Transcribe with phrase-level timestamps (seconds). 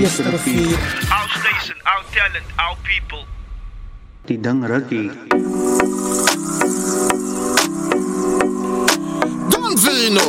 [0.00, 0.56] يسترفي
[1.12, 3.22] Our station, our talent, our people.
[4.26, 5.04] Tidang Ragi
[9.52, 10.28] Don Vino.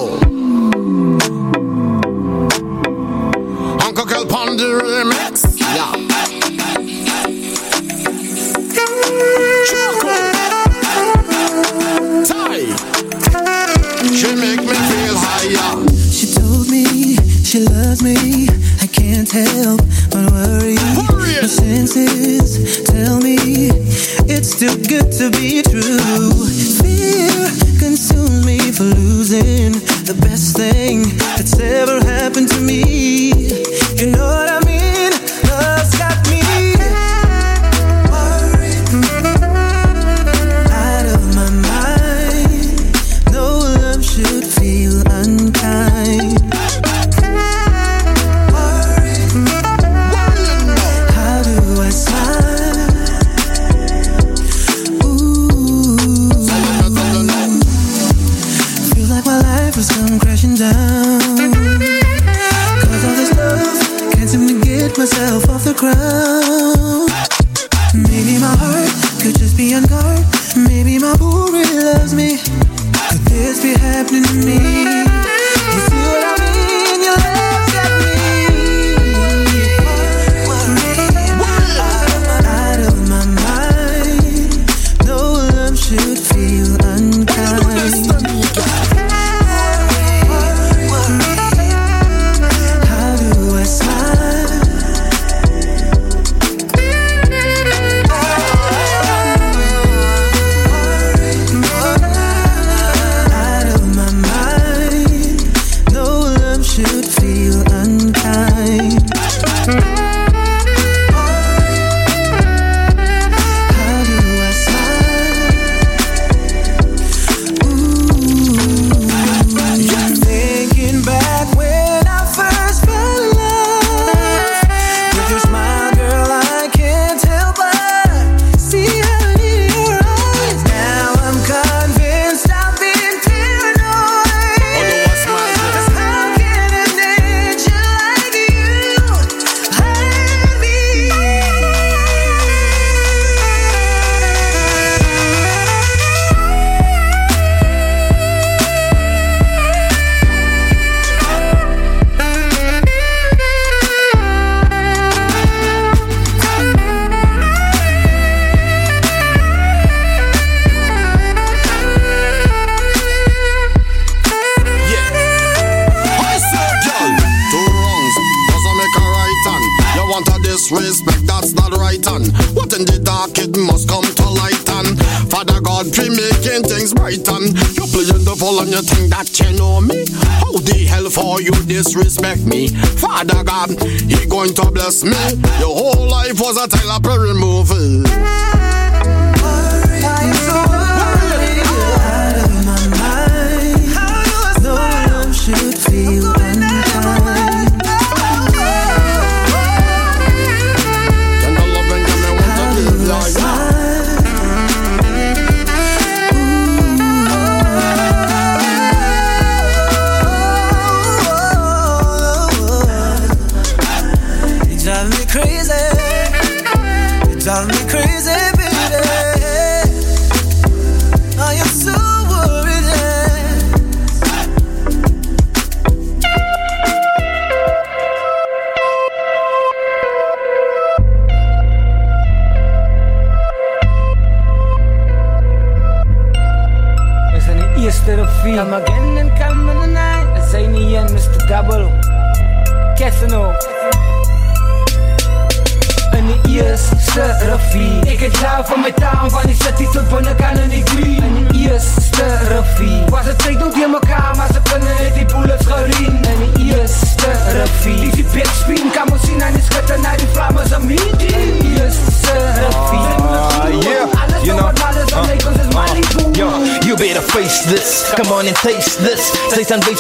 [3.86, 5.34] Uncle Kel Pondy Remix.
[5.78, 5.92] Yeah.
[9.70, 10.18] Choco.
[12.30, 12.60] Ty
[14.20, 15.72] She make me feel higher.
[16.18, 16.84] She told me
[17.48, 18.61] she loves me
[19.12, 20.76] can't help but worry.
[20.76, 23.36] My senses tell me
[24.32, 26.48] it's too good to be true.
[26.80, 29.74] Fear consumes me for losing
[30.06, 31.04] the best thing
[31.36, 33.34] that's ever happened to me.
[33.98, 34.71] You know what I mean?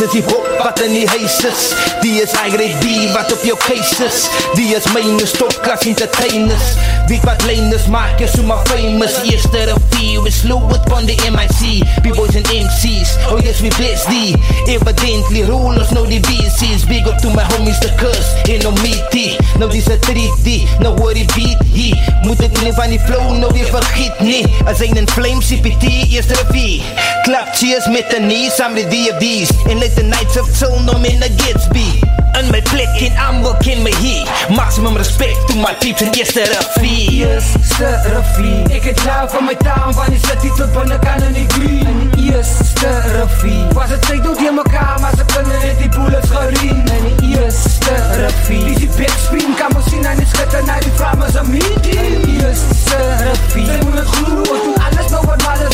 [0.01, 1.73] Aanwysig die hop wat in die is.
[2.01, 4.23] Die is high grade D wat op jou case is.
[4.57, 6.73] Die is my new stopklas entertainers.
[7.07, 9.19] Weet wat lyners maak jou so maar famous.
[9.29, 11.85] Eerste review is slow it on the MIC.
[12.01, 13.13] B-boys and MCs.
[13.29, 14.33] Oh yes, we bless D.
[14.65, 16.87] Evidently rulers know the BCs.
[16.89, 18.33] Big up to my homies the curse.
[18.49, 19.37] En no meaty.
[19.59, 20.65] Nou dis 'n 3D.
[20.79, 21.97] Nou hoor die beat hier.
[22.25, 24.45] Moet dit nie van die flow nou weer vergiet nie.
[24.65, 26.81] As een in flame CPT eerste review.
[27.23, 28.59] Clap cheers met the knees.
[28.59, 29.51] I'm the DFD's.
[29.69, 32.01] And let the nights of soul no in gets be.
[32.39, 34.25] In my plek en almal ken my hier.
[34.49, 37.27] Maximum respect to my peeps en eerste review.
[37.27, 41.45] Eerste revie Ek het jou van my taal van die city tot binnekant in die
[41.53, 45.77] green In die eerste revie Was het tyd dood die mekaar maar se kunne net
[45.81, 50.29] die bullets gerien In die eerste revie Dis die backspin kan ons sien aan die
[50.33, 54.01] schitte na die flamme se meeting In die eerste revie Sy moet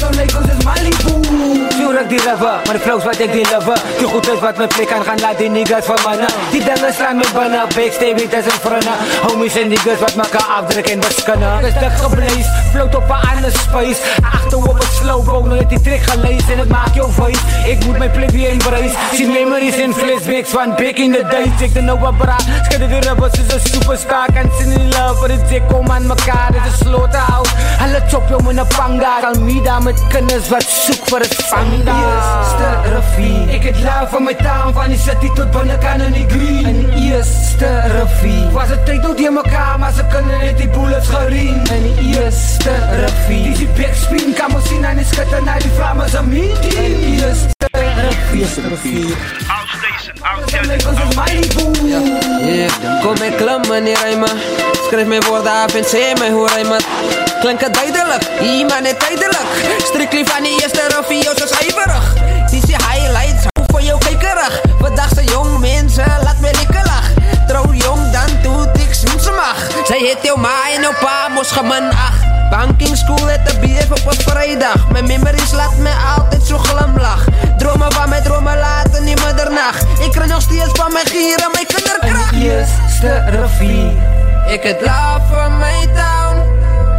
[0.06, 3.82] lyk ons is Malibu Yo rek die maar de flows wat ik die lover?
[3.98, 6.28] Die goed is wat mijn plek aan gaan, laat die niggas van mannen.
[6.52, 8.96] Die dellen slaan met bannen, backstage dat is een frunnen.
[9.22, 11.62] Homies en niggas wat maken afdruk en scanner.
[11.62, 14.02] Dus dat geblees, float op een andere space.
[14.34, 16.52] Achter op het slowbo, nooit die trick gelezen.
[16.52, 17.40] En het maakt jouw voice.
[17.66, 21.52] ik moet mijn plek weer embrace Zie memories in flashbacks van bik in the day
[21.60, 22.38] Check de Nova bra,
[22.70, 24.26] schudden weer rubbers, is een superstar.
[24.34, 26.94] Kan ze niet loven, de dik kom aan mekaar Dit is En
[27.80, 29.20] alle chop jou in een panga.
[29.20, 31.77] Kalmida met kennis wat zoek voor het vangen.
[31.86, 36.64] Yes, sterfie Ik het lauw van mijn taal van die city tot Bonacan en Igri
[36.64, 41.08] Een yes, sterfie Was het tijd doet in elkaar, maar ze kunnen niet die bullets
[41.08, 45.72] gerien Een yes, sterfie Die die backspin kan me zien en is schutten naar die
[45.72, 49.16] vlammen ze meet Een yes, sterfie
[51.84, 52.00] Ja,
[52.48, 53.02] yeah.
[53.02, 54.28] Kom en klam meneer Rijma.
[54.88, 56.78] Schrijf mijn woorden af en zee mij hoe Rijma.
[57.40, 59.07] Klinkt duidelijk, iemand net
[60.10, 62.14] de klif van de eerste raffio oh, zo schijverig.
[62.50, 64.62] Die zie highlights, hoe voor jou kijkerig.
[64.80, 67.10] Vandaag zijn jong mensen, laat me lekker lach.
[67.48, 69.86] Trouw jong, dan doet ik zoen ze mag.
[69.86, 71.92] Zij heet jou ma en jouw pa, mosgeman.
[72.50, 74.90] Banking school, het de bier op was vrijdag.
[74.92, 77.26] Mijn memories laat me altijd zo glimlach.
[77.58, 79.86] Dromen van mijn dromen laten niemand ernacht.
[80.00, 82.32] Ik krijg nog steeds van mijn gieren, mijn kinderkracht.
[82.32, 83.98] Een eerste raffie.
[84.48, 86.27] Ik het laat van mijn touw.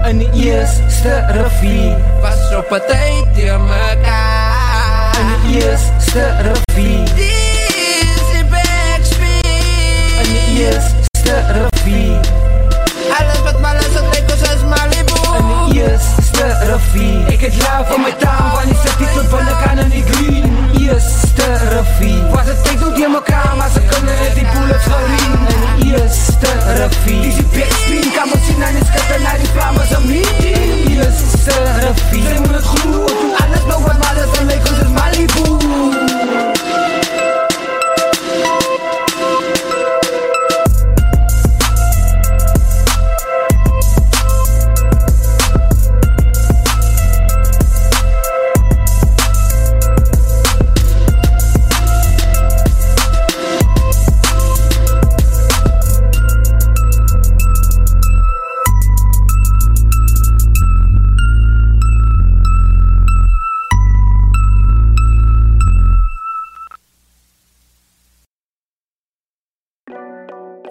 [0.06, 8.24] In die eerste revie Was op 'n tyd te mekaar In die eerste revie Dis
[8.32, 9.42] die backspin
[10.22, 12.16] In die eerste revie
[13.18, 17.56] Alles wat mal is, het lyk ons as Malibu In die eerste revie Ek het
[17.56, 18.47] love van my taal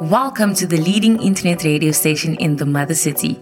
[0.09, 3.37] Welcome to the leading internet radio station in the mother city.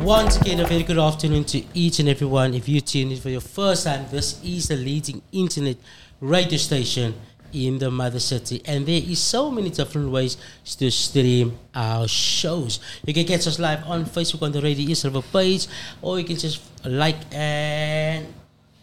[0.01, 2.55] Once again, a very good afternoon to each and everyone.
[2.55, 5.77] If you tune in for your first time, this is the leading internet
[6.23, 7.15] radio station
[7.53, 12.81] in the mother city, and there is so many different ways to stream our shows.
[13.05, 15.67] You can catch us live on Facebook on the Radio East River page,
[16.01, 18.27] or you can just like and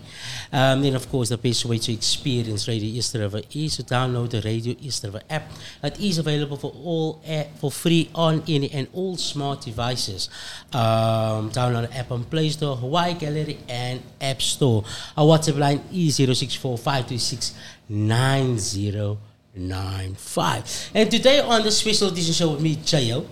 [0.51, 4.31] Um, then, of course, the best way to experience Radio East River is to download
[4.31, 5.51] the Radio East River app.
[5.81, 10.29] that is available for all uh, for free on any and all smart devices.
[10.71, 14.83] Um, download the app on Play Store, Huawei Gallery, and App Store.
[15.17, 16.77] Our WhatsApp line is 064
[17.89, 19.17] 526 90
[19.55, 20.91] 95.
[20.95, 23.27] And today on the special edition show with me, Chayo,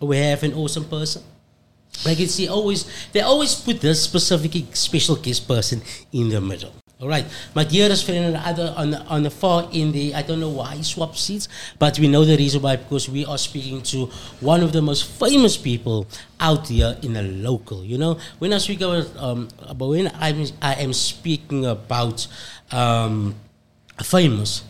[0.00, 1.22] we have an awesome person.
[2.04, 5.80] Like you see, always they always put this specific special guest person
[6.12, 6.72] in the middle.
[7.00, 10.22] All right, my dearest friend the other on the, on the far in the I
[10.22, 11.48] don't know why swapped seats,
[11.78, 14.06] but we know the reason why because we are speaking to
[14.40, 16.06] one of the most famous people
[16.40, 17.84] out here in the local.
[17.84, 19.48] You know, when I speak about um,
[19.78, 22.26] when I'm I am speaking about
[22.72, 23.34] um,
[24.04, 24.62] famous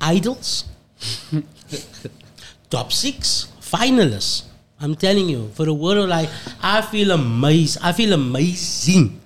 [0.00, 0.64] idols,
[2.70, 4.44] top six finalists.
[4.80, 6.28] I'm telling you, for the world, like
[6.62, 7.78] I feel amazed.
[7.82, 9.20] I feel amazing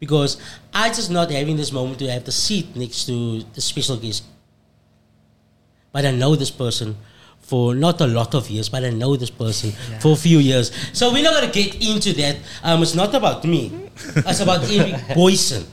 [0.00, 0.38] because
[0.74, 4.24] I just not having this moment to have the seat next to the special guest.
[5.92, 6.96] But I know this person
[7.48, 10.70] for not a lot of years, but I know this person for a few years.
[10.92, 12.36] So we're not gonna get into that.
[12.62, 13.72] Um, it's not about me.
[14.16, 15.64] It's about Eric Booysen.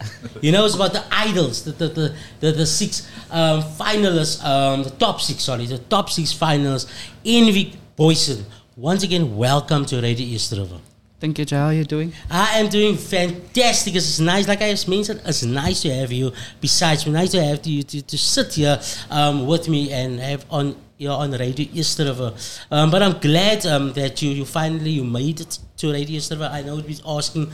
[0.42, 4.84] You know, it's about the idols, the the the, the, the six um, finalists, um,
[4.84, 6.90] the top six, sorry, the top six finalists.
[7.26, 8.46] Envy Booysen.
[8.78, 10.80] Once again, welcome to Radio East River.
[11.20, 11.58] Thank you, Jai.
[11.58, 12.14] How are you doing?
[12.30, 13.96] I am doing fantastic.
[13.96, 16.32] It's nice, like I just mentioned, it's nice to have you.
[16.60, 18.80] Besides, nice to have you to, to sit here
[19.10, 22.34] um, with me and have on you know, on Radio East River.
[22.72, 26.32] Um, but I'm glad um, that you, you finally you made it to Radio East
[26.32, 26.50] River.
[26.52, 27.52] I know it's been asking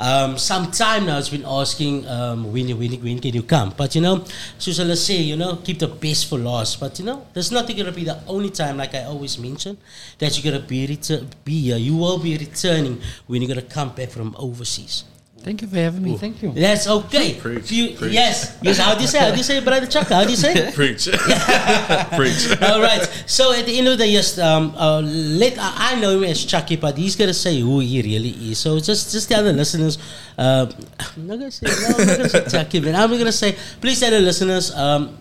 [0.00, 1.18] um, some time now.
[1.18, 3.74] It's been asking um, when, when, when can you come?
[3.76, 4.24] But you know,
[4.58, 6.80] so let's say you know keep the best for last.
[6.80, 9.78] But you know, there's nothing gonna be the only time, like I always mention,
[10.18, 11.76] that you're gonna be retur- be here.
[11.76, 15.04] You will be returning when you're gonna come back from overseas.
[15.42, 16.18] Thank you for having me.
[16.18, 16.52] Thank you.
[16.52, 17.32] That's okay.
[17.40, 18.12] Preach, You- preach.
[18.12, 18.58] Yes.
[18.60, 18.76] Yes.
[18.76, 19.18] How do you say?
[19.20, 20.08] How do you say, brother Chuck?
[20.08, 20.70] How do you say?
[20.74, 21.08] Preach.
[22.18, 22.60] Preach.
[22.60, 23.00] All right.
[23.24, 26.44] So at the end of the year, um, uh, let I, I know him as
[26.44, 28.58] Chucky, but he's gonna say who he really is.
[28.58, 29.96] So just just tell the listeners.
[30.36, 30.66] Uh,
[31.16, 31.66] I'm not gonna say.
[31.66, 33.56] No, I'm not gonna say Chucky, but I'm gonna say.
[33.80, 35.16] Please tell the listeners um,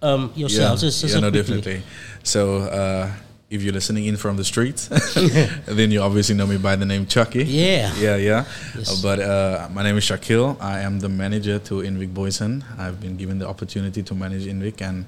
[0.00, 0.80] um, Yeah, yourselves.
[0.80, 1.60] just, just yeah, no, quickly.
[1.60, 1.82] definitely.
[2.22, 3.12] So, uh,
[3.50, 4.88] if you're listening in from the streets,
[5.64, 7.44] then you obviously know me by the name Chucky.
[7.44, 7.94] Yeah.
[7.96, 8.44] Yeah, yeah.
[8.76, 8.92] Yes.
[8.92, 10.60] Uh, but uh, my name is Shakil.
[10.60, 12.62] I am the manager to Envic Booysen.
[12.78, 15.06] I've been given the opportunity to manage Envic, and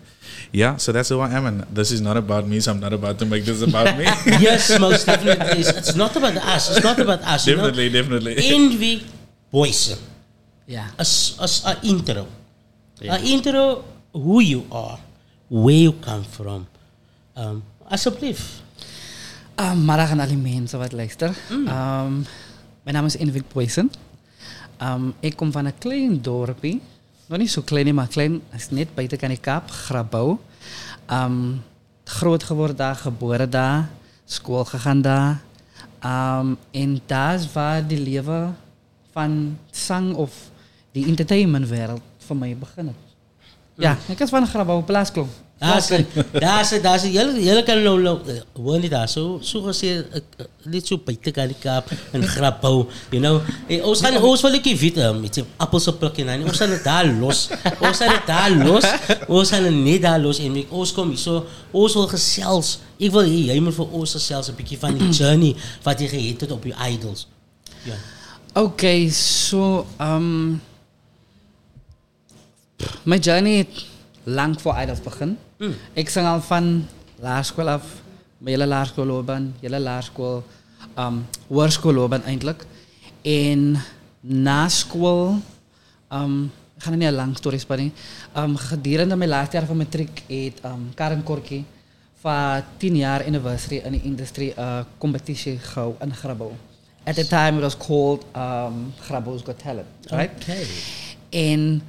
[0.53, 1.45] yeah, so that's who I am.
[1.45, 4.05] And this is not about me, so I'm not about to make this about me.
[4.41, 5.61] yes, most definitely.
[5.61, 6.75] It's, it's not about us.
[6.75, 7.47] It's not about us.
[7.47, 7.69] you know.
[7.69, 8.37] definitely, definitely.
[8.41, 9.07] Envy
[9.53, 10.01] Booysen.
[10.67, 10.89] Yeah.
[10.99, 12.27] As as a intro.
[13.03, 14.99] A intro who you are,
[15.51, 16.67] where you come from.
[17.37, 18.63] Um, alsjeblieft.
[19.57, 21.35] Um, Marag aan alle mensen wat luisteren.
[21.51, 22.27] Um,
[22.83, 23.91] mijn naam is Invik Poison.
[24.83, 26.79] Um, ik kom van een klein dorpje.
[27.27, 28.41] Nog niet zo klein, maar klein.
[28.49, 30.41] Het is net buiten kan die Kaap, Grabouw.
[31.11, 31.63] Um,
[32.05, 33.89] groot geworden daar, geboren daar.
[34.25, 35.41] School gegaan daar.
[36.05, 38.57] Um, en daar is waar die leven
[39.13, 40.35] van zang of
[40.93, 42.95] die entertainmentwereld voor mij begonnen.
[43.75, 45.31] Ja, ik was van Grabouw, Plaatsklomp.
[45.61, 47.09] Dasu, dasu, dasu.
[47.13, 48.19] Jullie, jullie kan nou,
[48.55, 49.09] gewoon niet daar.
[49.09, 50.05] Zo, zo gezien,
[50.65, 51.91] niet zo pijtig aan die kaap.
[52.13, 53.41] Een grap bouw, you know.
[53.67, 55.21] Hey, ons gaan, ons wil ik je weten.
[55.21, 56.39] Met een appelse plakje aan.
[56.39, 57.49] Nou ons gaan het daar los.
[57.81, 58.85] Ons gaan het daar los.
[59.27, 60.39] Ons gaan het niet daar los.
[60.39, 61.47] En ik, ons kom hier zo.
[61.71, 62.79] Ons wil gezels.
[62.97, 64.49] Ik wil, hey, jij moet voor ons gezels.
[64.49, 65.55] Een beetje van die journey.
[65.83, 67.29] Wat je geheet hebt op je idols.
[67.83, 67.95] Ja.
[68.49, 69.15] Oké, okay, zo...
[69.47, 70.63] So, ehm, um,
[73.03, 73.67] mijn journey...
[74.25, 75.39] Lang voor Idols begin.
[75.93, 76.87] Ik zang al van
[77.19, 77.85] laarschool af,
[78.39, 80.45] mijn hele laarschoolloopbaan, hele laarschool,
[80.99, 82.65] um, hoërskoolloopbaan eindelijk.
[83.23, 83.83] En
[84.21, 85.39] na school,
[86.13, 86.45] um,
[86.77, 87.93] ik ga niet een lang story spannen.
[88.37, 91.65] Um, gedurende mijn laatste jaar van matriek het um, Karen Korkie
[92.21, 96.57] van 10 jaar anniversary in de industrie uh, competitie gehou in Grabo.
[97.05, 100.31] At the time it was called um, Grabo's Got Talent, right?
[100.43, 100.67] okay
[101.29, 101.83] En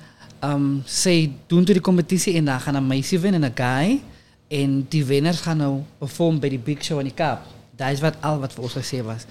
[0.43, 4.01] um, zij doen toen die competitie en dan gaan een meisje winnen en een guy.
[4.48, 7.41] En die winners gaan nou performen bij die Big Show in die Kaap.
[7.75, 9.25] Dat is wat al wat voor ons gezegd was.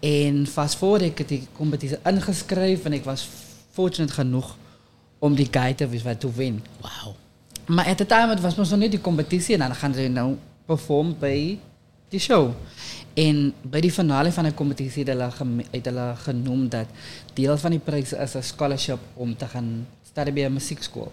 [0.00, 3.28] En vast voor ik het die competitie ingeschreven en ik was
[3.70, 4.56] fortunate genoeg
[5.18, 6.64] om die guy te weten te winnen.
[6.80, 7.14] wow
[7.66, 9.54] Maar at the time, het was nog niet die competitie.
[9.54, 11.58] En dan gaan ze nou performen bij
[12.08, 12.50] die show.
[13.14, 16.86] En bij die finale van de competitie het hulle genoemd dat
[17.32, 19.86] deel van die prijs is een scholarship om te gaan
[20.16, 21.12] starten bij een muziekschool.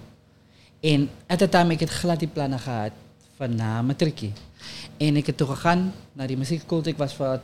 [0.79, 2.91] En at the time, ik het glad die plannen gehad
[3.35, 4.33] van na matriekie.
[4.97, 6.87] En ik heb toen gegaan naar die muziekschool.
[6.87, 7.39] Ik was voor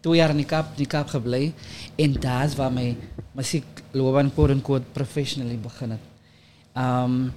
[0.00, 1.54] twee jaar in die Kaap, in Kaap gebleven.
[1.94, 2.96] En daar is waar mijn
[3.32, 6.00] muziekloopbaan quote-unquote professionally begonnen.
[6.76, 7.32] Um,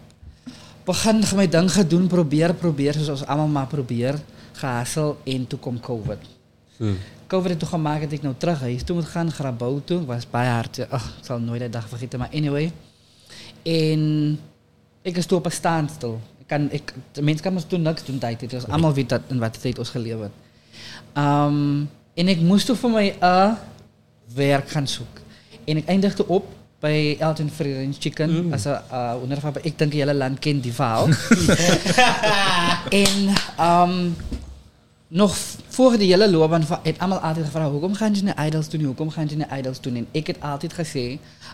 [0.83, 4.19] begin my ding gedoen, probeer, probeer, ons allemaal maar probeer,
[4.51, 6.17] gehassel en toe kom COVID.
[7.27, 10.01] COVID het toe gemaakt dat ik nou terug huis toe moet gaan, Grabouw toe.
[10.01, 12.71] Ik was hard, ach, ik zal nooit die dag vergeten, maar anyway.
[13.63, 14.39] En
[15.01, 16.21] ik is toe op een standstil.
[16.39, 18.53] Ik kan ek mense kan mos toe niks doen tyd het.
[18.53, 20.37] Ons almal weet dat in watter tyd ons gelewe het.
[21.17, 23.57] Um en ek moes toe vir my 'n
[24.35, 25.21] werk gaan soek.
[25.65, 26.45] En ek eindigde op
[26.81, 28.53] by Elton Freelance Chicken mm.
[28.53, 31.07] as 'n uh, ek dink die hele land ken die verhaal.
[33.03, 34.15] en um
[35.11, 35.35] nog
[35.67, 38.79] voor die hele loopbaan van het almal altyd gevra hoekom gaan jy nie idols doen
[38.79, 38.87] nie?
[38.87, 40.01] Hoekom gaan jy idols doen nie?
[40.01, 41.03] En ek het altyd gesê,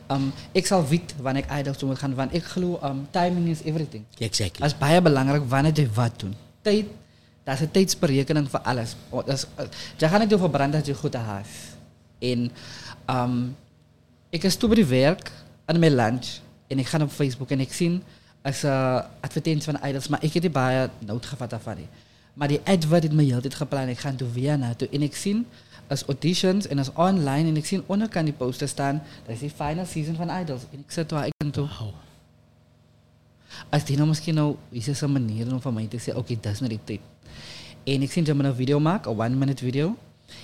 [0.07, 0.21] Ehm,
[0.51, 2.15] ik zal weten wanneer ik idols moet gaan.
[2.15, 4.03] Want ik geloof, um, timing is everything.
[4.17, 4.59] Exactly.
[4.59, 6.35] Dat is bijna belangrijk wanneer je wat doet.
[6.61, 6.85] Tijd,
[7.43, 8.95] dat is een tijdsberekening voor alles.
[9.09, 9.45] Oh, je
[9.97, 11.49] eh, gaat niet over branden dat je goed haast.
[12.19, 12.51] En
[13.05, 13.43] ehm,
[14.29, 15.31] ik is toe bij werk,
[15.65, 16.27] aan mijn lunch.
[16.67, 18.01] En ik ga op Facebook en ik zie
[18.41, 20.07] als uh, eh, advertentie van idols.
[20.07, 21.77] Maar ik heb die bijna nooit gevat daarvan.
[22.33, 23.89] Maar die ad werd me heel tijd gepland.
[23.89, 24.89] Ik ga naar Vienna toe.
[24.89, 25.45] En ik zie
[25.87, 27.49] als auditions en als online.
[27.49, 30.61] En ik zie onderkant die poster staan, dat is die final season van Idols.
[30.71, 31.67] En ik zet waar ik toe.
[31.79, 31.93] Wow.
[33.69, 36.37] Als die nou misschien nou, is er zo'n manier om van mij te zeggen, oké,
[36.41, 36.99] dat is niet dit.
[37.83, 39.95] En ik zie dat ik een video maak, een one minute video.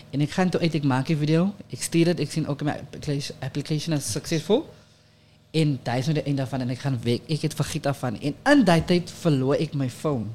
[0.10, 1.54] En ik ga toe uit, ik maak een video.
[1.68, 2.88] Ik stuur het, ik zie ook mijn
[3.40, 4.70] application is succesvol.
[5.52, 7.20] En daar is nu de eind daarvan en ik ga weg.
[7.26, 8.20] Ik het vergiet van.
[8.22, 10.26] En aan die tijd verloor ik mijn phone.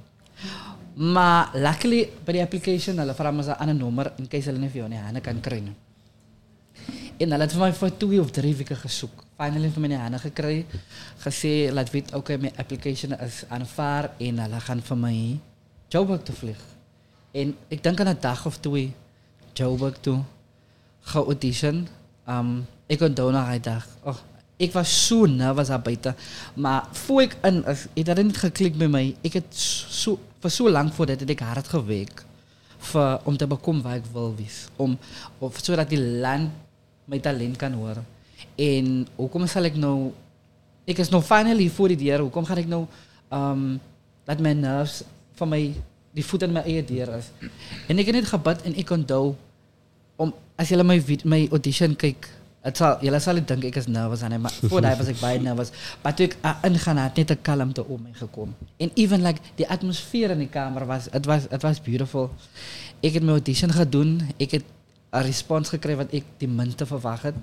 [0.99, 4.69] Maar luckily by die application hulle vra my 'n ander nommer in case hulle nie
[4.69, 5.63] vir jou nie kan kry.
[7.19, 9.25] En hulle het vir my vir 2 of 3 weke gesoek.
[9.37, 10.67] Finally hulle my in die hande gekry.
[11.19, 15.39] Gesê laat weet okay my application is aanvaar en hulle gaan vir my
[15.89, 16.63] Joburg toe vlieg.
[17.33, 18.93] En ek dink aan 'n dag of twee
[19.55, 20.25] Joburg toe
[21.01, 21.89] geaudition.
[22.27, 23.87] Um ek onthou nog daai dag.
[24.05, 24.17] Oh,
[24.59, 26.15] ek was so nervous daar buite.
[26.55, 29.17] Maar voor ek in is, het dit net geklik by my.
[29.23, 32.27] Ek het so voor zo lang voordat ik haar gewerkt
[32.79, 34.67] voor, om te bekomen waar ik wil wees.
[34.77, 34.99] Om,
[35.39, 36.51] of, zodat die land
[37.05, 38.07] mijn talent kan horen.
[38.55, 40.13] En hoe kom zal ik nou...
[40.85, 42.87] Ik is nog finally voor die dieren, Hoe kom ga ik nou...
[43.33, 43.81] Um,
[44.25, 45.03] dat mijn nerves
[45.35, 45.75] van mij...
[46.11, 47.23] Die voeten mijn eigen dieren.
[47.89, 49.37] En ik heb niet gebad en ik onthoud...
[50.17, 52.31] Om, als jullie mijn, mijn audition kijken...
[52.69, 55.43] Het zal, jullie zullen denken, ik is nervous aan hem, maar voordat was ik bijna
[55.43, 55.71] nervous.
[56.03, 58.55] Maar toen ik aan ah, ingaan had net een kalmte om me gekomen.
[58.77, 62.31] En even like, die atmosfeer in die kamer was, het was, het was beautiful.
[63.01, 64.63] Ik heb mijn audition gedaan, ik heb
[65.11, 67.35] een respons gekregen wat ik die minste verwacht had.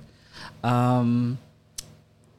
[1.00, 1.38] Um,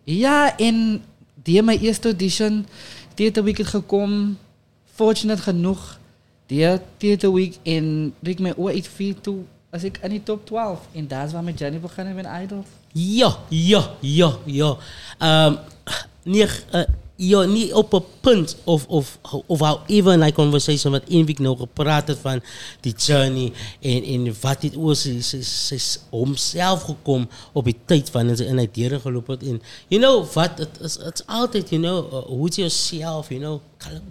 [0.03, 1.03] ja, en
[1.43, 2.65] die mijn eerste audition,
[3.13, 4.37] theater is gekomen,
[4.93, 5.99] fortunate genoeg.
[6.45, 9.37] Die theater week en toen ik mijn oor iets veel toe.
[9.69, 12.63] Als ik aan die top 12 in dat waar met Jenny begonnen met Idol.
[12.91, 14.77] Ja, ja, ja, ja.
[15.17, 15.57] Ehm, um,
[16.23, 16.81] niet, eh,
[17.15, 21.59] ja, niet op een punt of, of, of even in like conversation met Invik nog
[21.59, 22.41] gepraat het van
[22.79, 23.51] die journey
[23.81, 25.01] en, en wat dit was.
[25.01, 29.39] Ze is, is omzelf gekomen op die tijd van ze in het dieren gelopen.
[29.39, 33.39] En you know, wat, het is, is altijd, you know, eh, hoe je jezelf, you
[33.39, 34.01] know, kalm.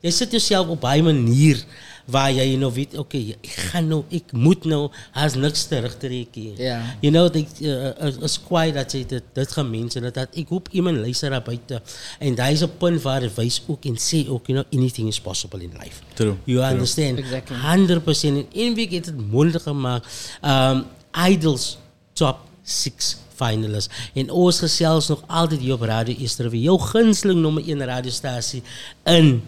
[0.00, 1.64] Je zet jezelf op een manier
[2.06, 6.06] waar jy nou weet okay ek gaan nou ek moet nou as niks terug te
[6.06, 6.60] trek hier.
[6.60, 6.78] Ja.
[7.00, 10.52] You know dit uh, is, kwaai dat jy dit dit gemens en dat, dat ek
[10.54, 11.82] hoop iemand luister daar buite
[12.18, 15.20] en daai is 'n punt waar wys ook en sê ook you know anything is
[15.20, 16.02] possible in life.
[16.14, 16.36] True.
[16.44, 16.72] You True.
[16.72, 17.18] understand?
[17.18, 17.56] Exactly.
[17.56, 20.04] 100% en een week het dit moontlik gemaak.
[20.42, 21.78] Um Idols
[22.12, 24.10] top 6 finalists.
[24.14, 28.62] En ons gesels nog altyd hier op Radio Easter jou gunsteling nommer 1 radiostasie
[29.04, 29.42] in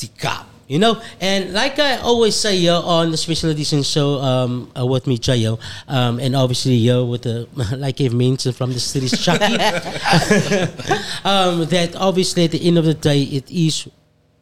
[0.00, 0.49] die Kaap.
[0.70, 4.86] You know, and like I always say here on the special edition show um, uh,
[4.86, 9.18] with me, Jayo, um, and obviously here with the, like I've mentioned from the series,
[9.24, 9.54] Chucky,
[11.24, 13.88] um, that obviously at the end of the day, it is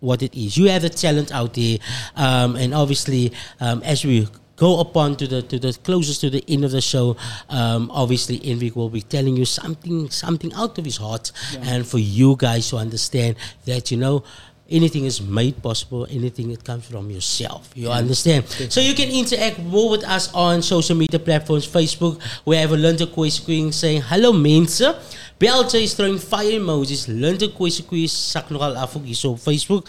[0.00, 0.58] what it is.
[0.58, 1.78] You have the talent out there,
[2.14, 6.44] um, and obviously, um, as we go upon to the to the closest to the
[6.46, 7.16] end of the show,
[7.48, 11.98] um, obviously Enric will be telling you something something out of his heart, and for
[11.98, 14.24] you guys to understand that you know.
[14.70, 16.06] Anything is made possible.
[16.10, 17.70] Anything that comes from yourself.
[17.74, 18.46] You understand?
[18.68, 22.20] So you can interact more with us on social media platforms, Facebook.
[22.44, 24.94] We have a Lunte Queen saying, Hello mensen.
[25.38, 27.06] Beltje is throwing fire emojis.
[27.06, 29.86] Lunte Queen sak nogal af ook hier op Facebook.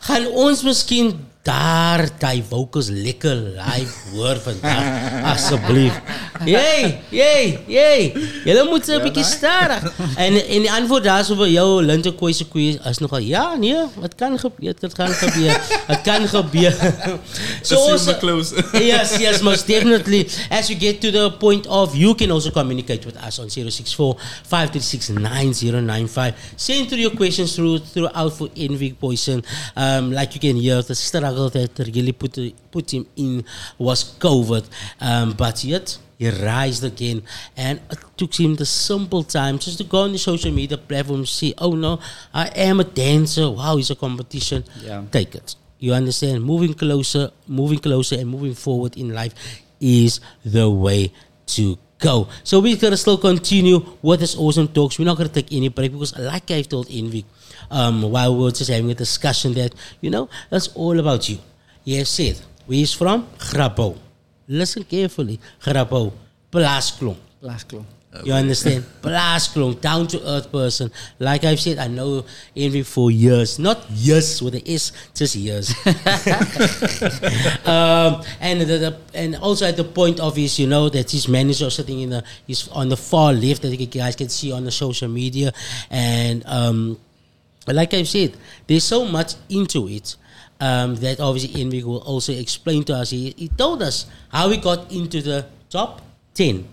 [0.00, 1.14] Gaan ons miskien
[1.46, 4.86] daar die vocals lekker live hoor vandag
[5.32, 5.94] asseblief.
[6.46, 7.36] Jy, jy,
[7.70, 7.92] jy.
[8.44, 9.86] Julle moet 'n bietjie stadig.
[10.16, 14.14] En en die antwoord daarso vir jou Linte se koei is nogal ja, nee, dit
[14.14, 15.54] kan gebeur, dit kan gebeur.
[15.90, 16.74] Dit kan gebeur.
[17.62, 18.54] so the close.
[18.90, 20.26] yes, yes, most definitely.
[20.50, 24.16] As we get to the point of, you can also communicate with us on 064
[24.42, 26.54] 536 9095.
[26.56, 29.44] Send through your questions through throughout for Envy Booysen.
[29.76, 32.38] Um, like you can hear, the struggle that really put
[32.70, 33.44] put him in
[33.78, 34.68] was COVID.
[35.00, 37.22] Um, but yet, he rised again.
[37.56, 41.26] And it took him the simple time just to go on the social media platform
[41.26, 42.00] see, oh no,
[42.32, 43.50] I am a dancer.
[43.50, 44.64] Wow, it's a competition.
[44.80, 45.02] Yeah.
[45.10, 45.54] Take it.
[45.78, 46.42] You understand?
[46.42, 49.34] Moving closer, moving closer, and moving forward in life
[49.78, 51.12] is the way
[51.46, 52.28] to go.
[52.44, 54.98] So we're gonna still continue with this awesome talks.
[54.98, 57.24] We're not gonna take any break because, like I've told Envy,
[57.70, 61.38] um, while we were just having a discussion that you know that's all about you.
[61.84, 63.96] He has said where he's from, Grabouw.
[64.48, 66.12] Listen carefully, Grabouw,
[66.50, 67.16] Plaasklomp.
[67.42, 67.84] Plaasklomp.
[68.24, 68.84] You understand?
[69.02, 70.90] Plaasklomp, down to earth person.
[71.18, 72.24] Like I've said, I know
[72.54, 73.58] Envy for years.
[73.58, 75.70] Not years with the S, just years.
[77.66, 81.28] um, and the, the, and also at the point of his, you know, that his
[81.28, 84.64] manager sitting in the he's on the far left that you guys can see on
[84.64, 85.52] the social media.
[85.90, 86.98] And um,
[87.66, 90.16] like I've said, there's so much into it.
[90.58, 93.10] Um, that obviously Envy will also explain to us.
[93.10, 96.00] He, he told us how he got into the top
[96.32, 96.66] 10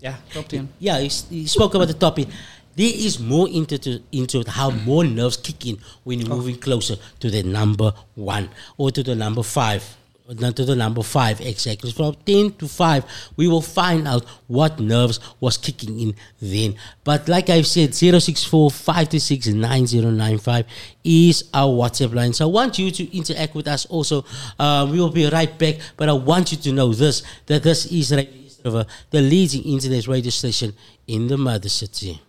[0.00, 0.68] Yeah, top 10.
[0.78, 2.28] yeah, he, he spoke about the topic.
[2.76, 6.94] There is more into to, into how more nerves kick in when you're moving closer
[7.18, 9.82] to the number one or to the number five.
[10.28, 11.90] or Not to the number five exactly.
[11.90, 13.04] From ten to five,
[13.36, 16.76] we will find out what nerves was kicking in then.
[17.02, 20.66] But like I've said, 064 526 9095
[21.02, 22.32] is our WhatsApp line.
[22.32, 24.24] So I want you to interact with us also.
[24.56, 25.76] Uh, we will be right back.
[25.96, 30.30] But I want you to know this that this is Radio The leading internet radio
[30.30, 30.74] station
[31.06, 32.20] in the mother city.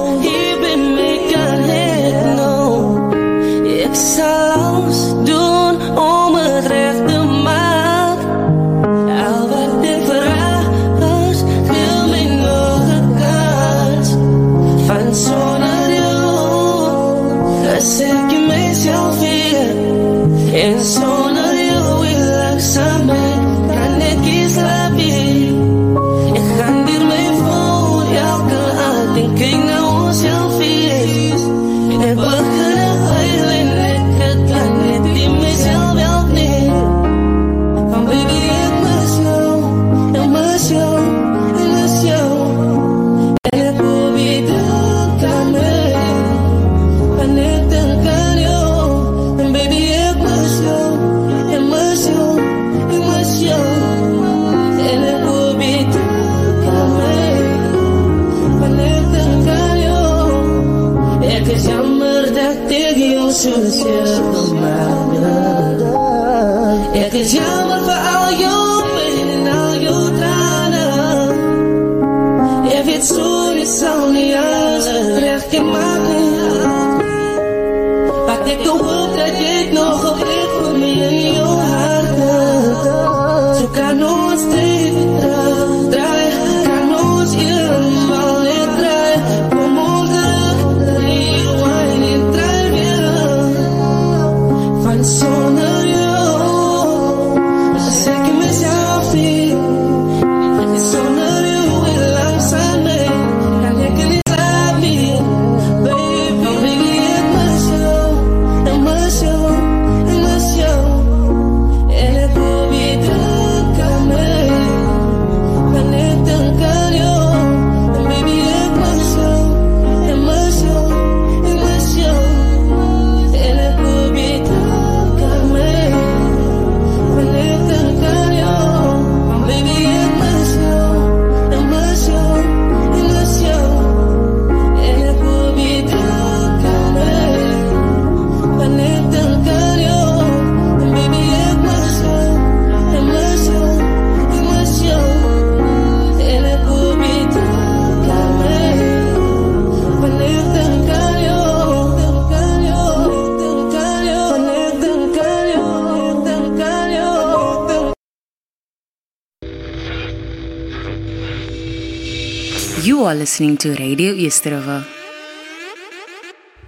[163.09, 164.85] are listening to Radio River.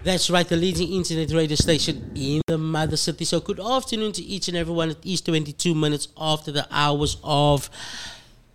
[0.02, 3.26] That's right, the leading internet radio station in the mother city.
[3.26, 4.88] So, good afternoon to each and everyone.
[4.88, 7.68] It is 22 minutes after the hours of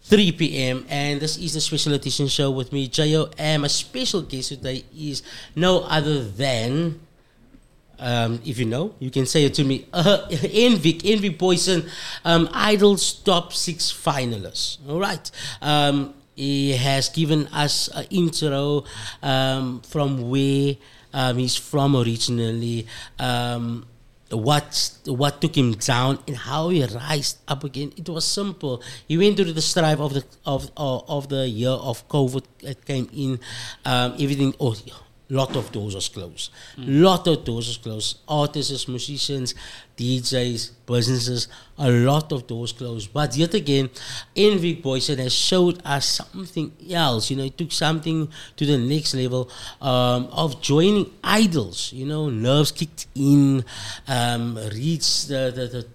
[0.01, 0.87] 3 p.m.
[0.89, 3.29] And this is the special edition show with me, J.O.
[3.37, 3.63] M.
[3.63, 5.21] A special guest today is
[5.55, 6.99] no other than,
[7.99, 11.87] um, if you know, you can say it to me, uh, Envy, Envy Booysen,
[12.23, 14.79] um, Idol's top six finalists.
[14.89, 15.29] All right.
[15.61, 18.83] Um, he has given us an intro
[19.23, 20.75] um, from where
[21.13, 22.85] um, he's from originally,
[23.19, 23.85] um,
[24.31, 27.93] what what took him down, and how he rised up again.
[27.95, 28.83] It was simple.
[29.07, 32.85] He went through the strife of the of of, of the year of COVID that
[32.85, 33.39] came in.
[33.85, 34.53] Um, everything.
[34.59, 34.75] Oh,
[35.29, 36.51] lot of doors was closed.
[36.77, 38.19] Lot of doors was closed.
[38.27, 39.55] Artists, musicians,
[39.97, 43.11] DJs, businesses, a lot of doors closed.
[43.13, 43.89] But yet again,
[44.35, 47.31] Envy Booysen has showed us something else.
[47.31, 49.49] You know, it took something to the next level
[49.81, 51.91] um, of joining idols.
[51.93, 53.63] You know, nerves kicked in,
[54.07, 55.87] um, reached the, the, the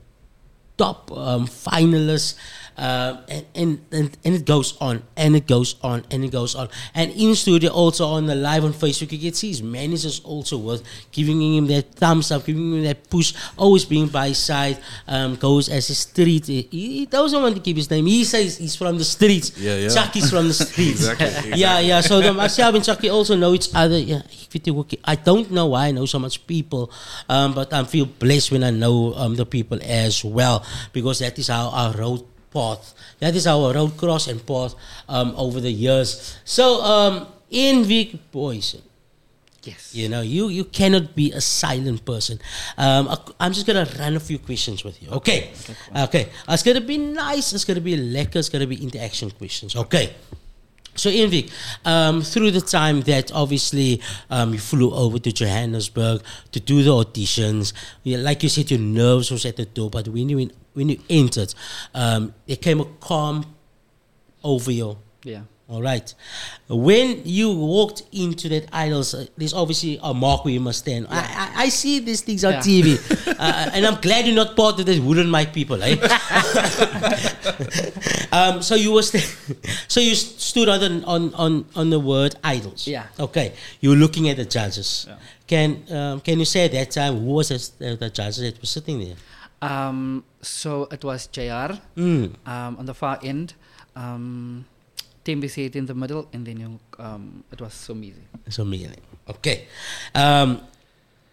[0.80, 2.34] top um, finalists.
[2.78, 6.54] Uh, and, and, and and it goes on and it goes on and it goes
[6.54, 6.66] on.
[6.94, 10.56] And in studio also on the live on Facebook you can see his managers also
[10.56, 14.78] with giving him that thumbs up giving him that push always being by his side
[15.06, 16.46] um, goes as a street.
[16.46, 18.06] He, he doesn't want to keep his name.
[18.06, 19.58] He says he's from the streets.
[19.58, 19.88] Yeah, yeah.
[19.90, 21.04] Chucky's from the streets.
[21.04, 21.60] Exactly, exactly.
[21.60, 23.98] yeah yeah so the myself and Chucky also know each other.
[23.98, 26.90] Yeah ek weet nie I don't know why I know so much people
[27.28, 31.38] um, but I feel blessed when I know um, the people as well because that
[31.38, 34.74] is how our road path that is our road cross and path
[35.08, 38.82] um, over the years so um, in Vic Poison
[39.62, 39.94] Yes.
[39.94, 42.38] you know, you you cannot be a silent person.
[42.78, 45.10] Um, I'm just gonna run a few questions with you.
[45.10, 45.52] Okay.
[45.94, 46.30] Okay.
[46.48, 47.52] It's gonna be nice.
[47.52, 48.36] It's gonna be lekker.
[48.36, 49.76] It's gonna be interaction questions.
[49.76, 50.14] Okay.
[50.94, 51.50] So, Envic,
[51.84, 56.22] um, through the time that obviously um, you flew over to Johannesburg
[56.52, 57.72] to do the auditions,
[58.04, 61.54] like you said, your nerves was at the door, but when you when you entered,
[61.94, 63.44] um, came a calm
[64.42, 64.98] over you.
[65.24, 65.42] Yeah.
[65.70, 66.12] All right.
[66.68, 71.06] When you walked into that idols, uh, there's obviously a mark where you must stand.
[71.08, 72.60] I, I, I see these things on Yeah.
[72.60, 72.98] TV,
[73.38, 75.94] uh, and I'm glad you're not part of this wooden mic people, eh?
[78.32, 79.24] um, so you were, st-
[79.88, 82.86] so you st- stood on the, on on on the word idols.
[82.88, 83.06] Yeah.
[83.18, 83.52] Okay.
[83.80, 85.06] You were looking at the judges.
[85.46, 88.66] Can um, can you say at that time who was the, the judges that were
[88.66, 89.14] sitting there?
[89.62, 92.34] Um, so it was JR Mm.
[92.46, 93.54] um, on the far end,
[93.94, 94.64] um,
[95.24, 98.22] TMBC in the middle, and then you, um, it was so easy.
[98.48, 98.96] So meaning.
[99.28, 99.66] Okay.
[100.14, 100.60] Um,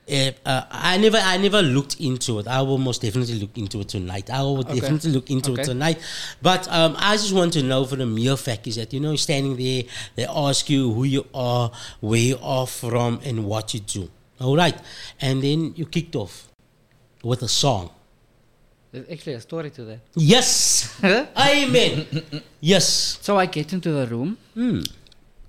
[0.08, 2.47] eh, uh, I never, I never looked into it.
[2.47, 4.30] I will most definitely look into it tonight.
[4.30, 4.80] I will Okay.
[4.80, 6.00] definitely look into it tonight.
[6.41, 9.15] But um, I just want to know for the mere fact is that you know,
[9.15, 9.84] standing there,
[10.15, 11.71] they ask you who you are,
[12.02, 14.10] where you are from, and what you do.
[14.39, 14.78] All right,
[15.19, 16.47] and then you kicked off
[17.23, 17.89] with a song.
[18.97, 19.99] There's actually a story to that.
[20.15, 20.89] Yes,
[21.38, 22.05] amen.
[22.60, 23.19] yes.
[23.21, 24.81] So I get into the room, Hmm.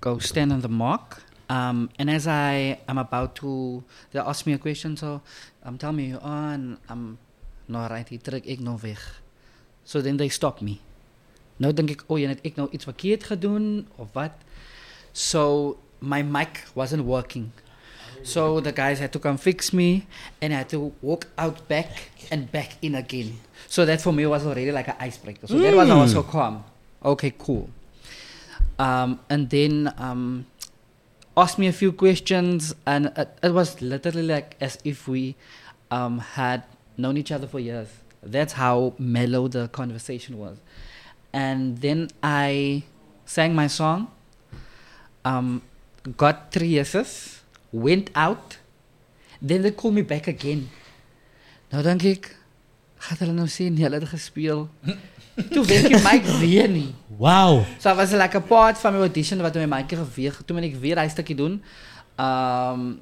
[0.01, 4.53] go stand on the mark, um, and as I am about to, they ask me
[4.53, 4.95] a question.
[4.97, 5.21] So
[5.63, 6.21] um, tell me, oh,
[6.53, 7.17] and I'm
[7.67, 9.01] nou right hier trek ek nou weg.
[9.83, 10.77] So then they stop me.
[11.57, 14.37] Nou dink ek, oh, jy het ek nou iets verkeerd gedoen of wat?
[15.13, 17.49] So my mic wasn't working.
[18.23, 20.07] So the guys had to come fix me
[20.41, 23.39] and I had to walk out back and back in again.
[23.67, 25.47] So that for me was already like an icebreaker.
[25.47, 26.63] So that was I was so calm.
[27.03, 27.69] Okay, cool.
[28.77, 30.45] Um, and then um,
[31.35, 35.35] asked me a few questions and it, it was literally like as if we
[35.91, 36.63] um, had
[36.97, 37.89] known each other for years.
[38.21, 40.57] That's how mellow the conversation was.
[41.31, 42.83] And then I
[43.25, 44.11] sang my song,
[45.23, 45.61] um,
[46.17, 47.38] got three yeses,
[47.69, 48.59] went out,
[49.41, 50.69] then they called me back again.
[51.69, 52.31] Nou dink ek,
[53.07, 54.67] gaat hulle nou sê nee, hulle het gespeel.
[55.53, 56.89] Toe weet ek my weer nie.
[57.19, 57.63] Wow.
[57.79, 60.41] So was like 'n part van my audition wat my keer geweeg.
[60.45, 61.61] Toe moet ek weer daai stukkie doen.
[62.19, 62.99] Um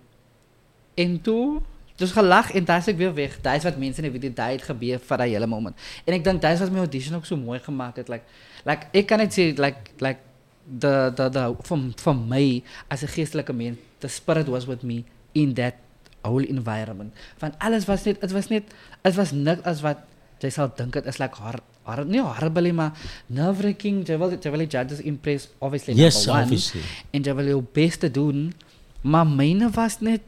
[0.98, 1.62] en toe
[1.98, 3.42] dus gelag en daar is ek weer weg.
[3.42, 5.76] Daai is wat mense net weet dit daai het gebeur vir daai hele moment.
[6.06, 8.10] En ek dink daai is wat my audition ook so mooi gemaak het.
[8.10, 8.26] Like
[8.66, 10.22] like ek kan net sê like like
[10.68, 15.04] the the the from from my as 'n geestelike mens, the spirit was with me
[15.34, 15.76] in that
[16.24, 17.14] whole environment.
[17.38, 18.64] Van alles was net dit was net
[19.04, 20.04] dit was niks as wat
[20.44, 22.92] jy sal dink dit is like hard hard nie horrible maar
[23.28, 24.04] nerve wracking.
[24.08, 26.44] Jy wil jy wil die judges impress obviously Yes, number one.
[26.44, 26.82] obviously.
[27.14, 28.54] En jy wil jou bes te doen.
[29.02, 30.22] Maar myne was net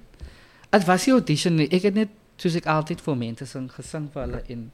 [0.72, 1.68] dit was nie audition nie.
[1.74, 4.68] Ek het net soos ek altyd vir mense sing gesing vir hulle en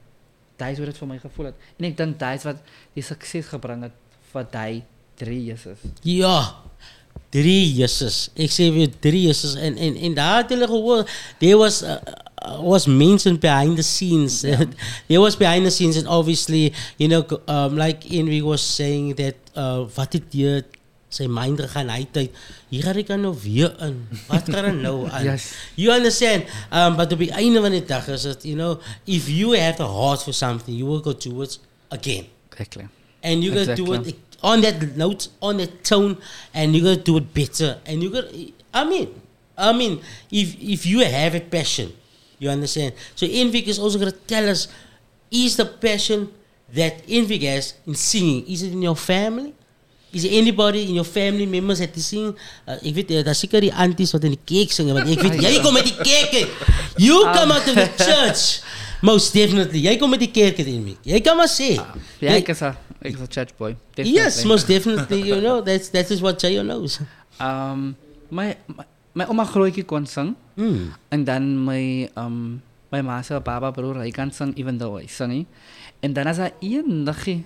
[0.60, 1.64] daai is hoe dit vir my gevoel het.
[1.80, 2.60] En ek dink daai is wat
[2.94, 3.96] die sukses gebring het
[4.32, 4.82] vir daai
[5.16, 5.80] drie Jesus.
[6.04, 6.36] Ja,
[7.36, 8.28] drie Jesus.
[8.32, 9.54] Ik zeg weer drie Jesus.
[9.54, 14.40] En, en, en daar gehoor, there was, uh, uh, was mentioned behind the scenes.
[15.08, 19.34] there was behind the scenes and obviously, you know, um, like Enrique was saying that,
[19.54, 20.62] uh, wat het jy
[21.16, 22.32] sy mind gegaan hy uit
[22.72, 25.46] hier gaan ek nou weer in wat er nou aan Yes.
[25.78, 29.28] you understand um, but op die einde van die dag is het you know if
[29.30, 31.58] you have a heart for something you will go do it
[31.94, 32.88] again Exactly.
[33.22, 34.12] and you're gonna do Exactly.
[34.12, 36.18] it on that note, on that tone,
[36.54, 37.78] and you're gonna do it better.
[37.86, 38.32] And you're gonna,
[38.72, 39.08] I mean,
[39.56, 41.92] I mean, if if you have a passion,
[42.38, 42.94] you understand.
[43.14, 44.68] So Envic is also gonna tell us,
[45.30, 46.28] is the passion
[46.72, 49.54] that Envic has in singing, is it in your family?
[50.12, 52.32] Is there anybody in your family members that is sing?
[52.64, 55.20] Uh, ek weet, uh, daar seker die aunties wat in die kerk sing, want ek
[55.20, 56.36] weet, jy kom met die kerk.
[56.96, 58.62] You come out of the church.
[59.02, 59.80] Most definitely.
[59.84, 60.98] Jy kom met die kerk uit, Envik.
[61.04, 61.74] Jy kan maar sê.
[61.76, 61.86] Ja,
[62.20, 63.76] Jy- ek is 'n ek is 'n church boy.
[63.96, 65.22] Yes, most definitely.
[65.22, 67.00] You know, that's that is what Jayo knows.
[67.40, 67.96] Um
[68.30, 70.34] my my, my ouma grootjie kon sing.
[70.56, 70.92] Mm.
[71.10, 75.06] En dan my um my ma se papa broer hy kan sing even though hy
[75.06, 75.46] sing nie.
[76.02, 77.44] En dan as hy eendagie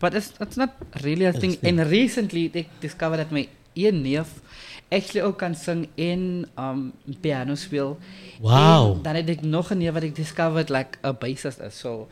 [0.00, 0.70] but it's it's not
[1.02, 1.56] really a thing.
[1.62, 4.40] And recently they discovered that my een neef
[4.90, 7.98] actually ook kan sing en um piano speel.
[8.40, 8.96] Wow.
[8.96, 11.78] En dan het ek nog 'n neef wat ek discovered like 'n bassist is.
[11.78, 12.06] So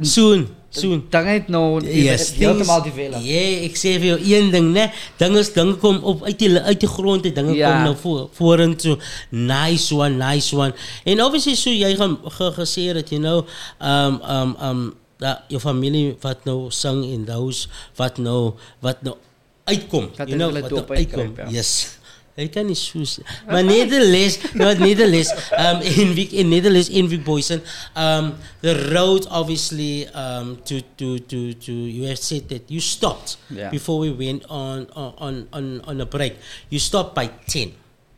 [0.00, 1.06] Soon, soon.
[1.10, 3.20] Dan het nou Yes, heeltemal things- develop.
[3.24, 4.90] Ja, ek sê vir jou een ding, né?
[5.16, 7.70] Dinge dinge kom op uit die uit die grond, dinge Ja.
[7.72, 8.98] kom nou voor vorentoe.
[9.30, 10.74] Nice one, nice one.
[11.04, 13.46] En obviously so jy gaan ge, gesê het, you know,
[13.80, 19.16] um um um dat jou familie wat nou sing en those wat nou wat nou
[19.64, 21.32] uitkom, Dat you know, hulle wat doop uitkom.
[21.36, 21.48] ja.
[21.50, 21.98] Yes.
[22.32, 27.60] Hy kan nie soos maar nevertheless, no nevertheless, um in week in Netherlands Envic Booysen,
[27.94, 28.32] um
[28.64, 33.68] the road obviously um to to to to you have said that you stopped Yeah.
[33.70, 36.36] before we went on on on on a break.
[36.70, 37.72] You stopped by 10.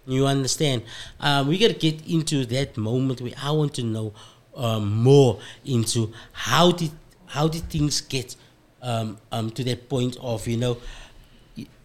[0.07, 0.83] You understand?
[1.19, 4.13] Um, we got to get into that moment where I want to know
[4.55, 6.93] um, more into how did
[7.27, 8.37] how did things get
[8.83, 10.77] um, um, to that point of you know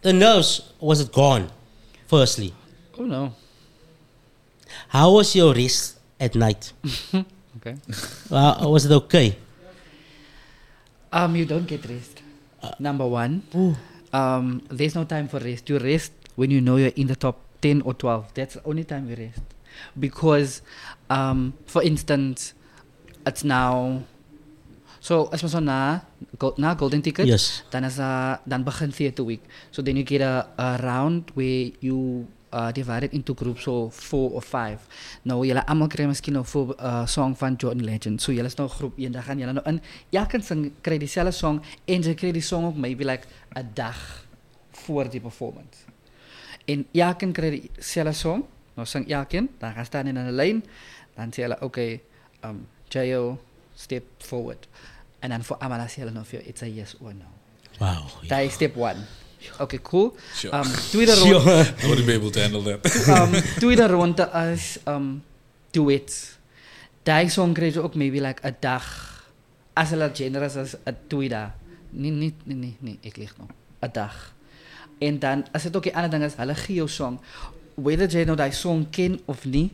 [0.02, 1.50] the nerves was it gone
[2.06, 2.52] firstly
[2.98, 3.32] Oh no.
[4.88, 6.72] how was your rest at night
[7.60, 7.76] Okay.
[8.30, 9.36] uh, was it okay
[11.12, 12.22] Um, you don't get rest.
[12.78, 13.74] Number one, ooh.
[14.16, 15.68] um, there's no time for rest.
[15.68, 18.32] You rest when you know you're in the top 10 or 12.
[18.34, 19.42] That's the only time you rest.
[19.98, 20.62] Because,
[21.10, 22.54] um, for instance,
[23.26, 24.04] it's now.
[25.00, 26.00] So, as ons na,
[26.56, 27.64] na golden ticket, Yes.
[27.70, 29.40] dan, is, uh, dan begin theater week.
[29.70, 33.94] So then you get a, a round where you uh, divide it into groups of
[33.94, 34.78] four or five.
[35.24, 38.20] Nou, julle almal kry miskien nou voor uh, song van Jordan Legend.
[38.22, 39.80] So julle is nou groep 1, dan gaan julle nou in.
[40.12, 43.24] Elkeen sing kry dieselfde song en jy kry die song ook maybe like
[43.56, 44.26] 'n dag
[44.84, 45.86] voor die performance.
[46.66, 48.44] En elkeen kry dieselfde song.
[48.76, 50.64] Nou sing elkeen, dan gaan staan in 'n lyn.
[51.16, 52.00] Dan sê hulle, "Okay,
[52.44, 53.38] um Jayo,
[53.80, 54.66] step forward.
[55.22, 55.88] And then for Amala
[56.46, 57.26] it's a yes or no.
[57.80, 58.06] Wow.
[58.28, 59.06] That is step one.
[59.58, 60.16] Okay, cool.
[60.34, 60.54] Sure.
[60.54, 61.40] Um, doe je ronde.
[61.40, 61.88] Sure.
[61.88, 63.08] Wouldn't be able to handle that.
[63.08, 65.22] um, doe je de ronde als um,
[65.70, 66.38] do it.
[67.26, 69.08] song krijg je ook maybe like a dag.
[69.72, 70.74] As het gender is, als
[71.06, 71.46] doe je.
[71.90, 73.48] Nee, nee, nee, nee, ik lig nog.
[73.84, 74.34] A dag.
[74.98, 77.20] En dan, als het ook een andere ding is, hulle gee jou song.
[77.74, 79.72] Whether jij nou die song ken of niet,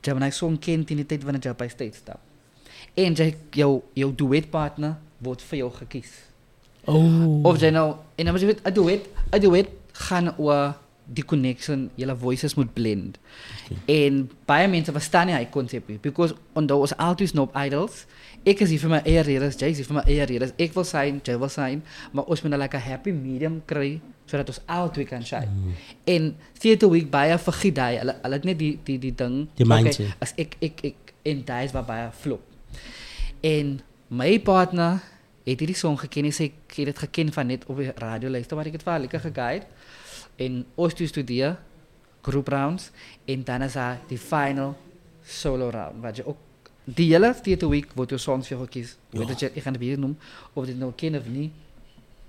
[0.00, 2.18] jij hebt die song ken, in de tijd wanneer jij bij steeds stap
[2.94, 6.28] en zeg ik, jouw jou duetpartner wordt voor jou gekies
[6.84, 7.44] Oh.
[7.44, 10.72] Of zij nou, en dan was het, I do it, I een duet gaan we
[11.04, 13.18] die connection, je voices moet blend.
[13.70, 14.04] Okay.
[14.04, 18.04] En bij mensen verstaan jij het concept Because omdat we altijd nog idols,
[18.42, 20.50] ik zie van mijn eerreders, jij ziet van mijn eerreders.
[20.56, 21.84] Ik wil zijn, jij wil zijn.
[22.12, 25.48] Maar als we een lekker happy medium krijgen, zodat ons altijd kan zijn.
[25.54, 25.74] Mm.
[26.04, 29.48] En theater week bij je vergiet dat, je net die, die, die ding.
[29.54, 30.06] Die okay, mindset.
[30.18, 32.40] als ik, ik, ik, in thuis waarbij je flop.
[33.40, 35.02] En mijn partner
[35.44, 36.38] heeft die song gekend.
[36.38, 38.98] en ik heb het gekend van net op de radio luister maar ik het wel
[38.98, 39.66] lekker geguid.
[40.36, 41.58] En ooit studeer,
[42.22, 42.90] group rounds.
[43.24, 43.74] En dan is
[44.06, 44.76] die final
[45.24, 45.94] solo round.
[46.00, 46.36] Wat je ook
[46.84, 48.96] die hele theater week wordt je songs weer gekies.
[49.10, 50.18] Weet dat je, ik ga het weer noemen.
[50.52, 51.52] Of dit nou kind of niet.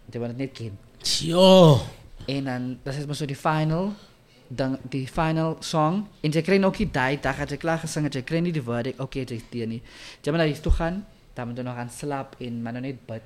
[0.06, 0.74] Dat we het net kind.
[1.02, 1.80] Jo.
[2.26, 3.94] En dan, dat is maar zo die final
[4.56, 6.08] dan die final song.
[6.20, 9.02] In je kreeg ook die dai tak ada kelah kesang je kring die woorden, oké,
[9.02, 9.82] okay, je
[10.24, 11.06] moet naar je jaman gaan.
[11.34, 13.22] Dan kan tamen nog kan slapen in mana nou bed.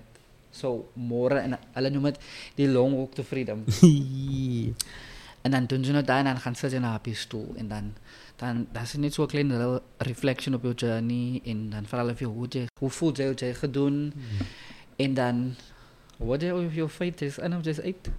[0.49, 2.19] Zo, so more en noemen het
[2.55, 3.63] die long walk to freedom.
[5.45, 7.67] En dan doen ze nog daar en dan gaan ze zitten op je stoel en
[7.67, 7.93] dan
[8.35, 12.45] dan dat is niet zo'n kleine reflection op je journey en dan vooral even hoe
[12.49, 14.47] je hoe voelt je je gedaan hmm.
[14.95, 15.55] en dan
[16.17, 18.09] wat je op je is en op je uit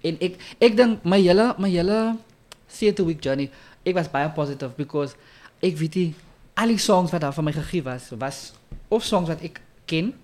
[0.00, 2.16] en ik ik denk mijn jelle mijn jelle
[2.70, 3.50] zeer week journey.
[3.82, 5.14] Ik was bijna positief, because
[5.58, 6.14] ik weet die,
[6.54, 8.52] alle songs wat daar van mij gegeven was, was
[8.88, 10.14] of songs wat ik ken,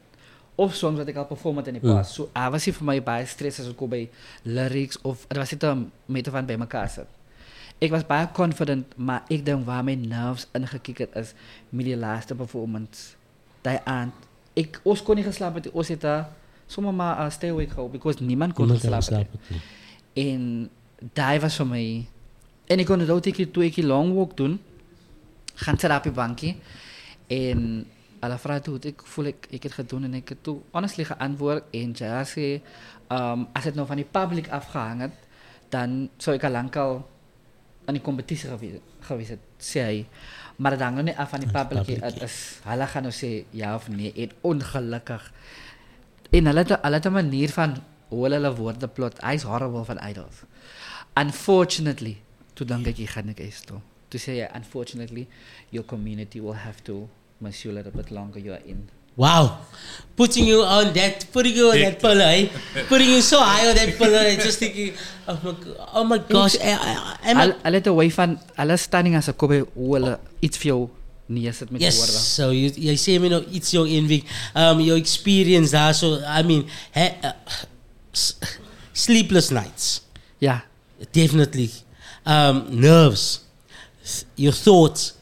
[0.54, 2.14] of songs wat ik al performed in die past.
[2.14, 4.10] Zo, so, was hier voor mij bij stress als ik bij
[4.42, 5.64] lyrics of er was het
[6.04, 7.04] met van bij elkaar zit.
[7.78, 11.32] Ik was bijna confident, maar ik denk waar mijn nerves in gekeken is,
[11.68, 13.02] die laatste performance.
[13.60, 14.12] Die aan.
[14.52, 16.28] Ik was kon niet geslapen, ik was daar
[16.66, 19.26] zomaar maar uh, stay awake houden, because niemand kon geslapen.
[20.12, 20.70] En
[21.12, 22.06] dat was voor mij
[22.66, 24.58] en ek kon dit ook toe toe ek die long walk doen.
[25.54, 26.56] Gaan sit op die bankie.
[27.26, 27.86] En
[28.20, 31.76] hulle vra toe ek voel ek ek het gedoen en ek het toe honestly geantwoord
[31.76, 32.46] en jy sê
[33.12, 35.22] um as dit nou van die public afgehang het
[35.70, 36.98] dan sou ek al lankal
[37.86, 39.98] aan die kompetisie gewees gewees het sê hy.
[40.58, 42.00] Maar dit hang nou nie af van die public nie.
[42.00, 42.36] dit is
[42.66, 45.30] hulle gaan nou sê ja of nee en ongelukkig.
[46.32, 47.76] En hulle het, hulle het 'n manier van
[48.08, 49.20] hoe hulle hulle woorde plot.
[49.22, 50.42] Hy's horrible van idols.
[51.14, 52.16] Unfortunately
[52.56, 53.80] toe dink ek jy gaan ek is toe
[54.10, 55.26] toe sê hy unfortunately
[55.70, 57.06] your community will have to
[57.40, 59.64] miss you a little bit longer you're in Wow.
[60.14, 62.48] Putting you on that, putting you on that pillar, eh?
[62.92, 64.36] Putting you so high on that pillar, eh?
[64.36, 64.92] just thinking,
[65.26, 65.54] oh my,
[65.96, 66.56] oh my gosh.
[66.60, 69.62] I, I, I'm Hulle hulle het 'n way van hulle stunning as a kom by
[69.72, 70.12] hoe hulle
[70.44, 70.90] iets vir jou
[71.32, 72.20] met Yes, woorde.
[72.36, 74.20] so you, you say, you know, it's your envy,
[74.54, 75.94] um, your experience there.
[75.94, 77.32] So, I mean, he, uh,
[78.12, 78.36] s-
[78.92, 80.02] sleepless nights.
[80.40, 80.60] Yeah.
[81.12, 81.70] Definitely.
[82.26, 83.44] Um, nerves,
[84.36, 85.16] your thoughts,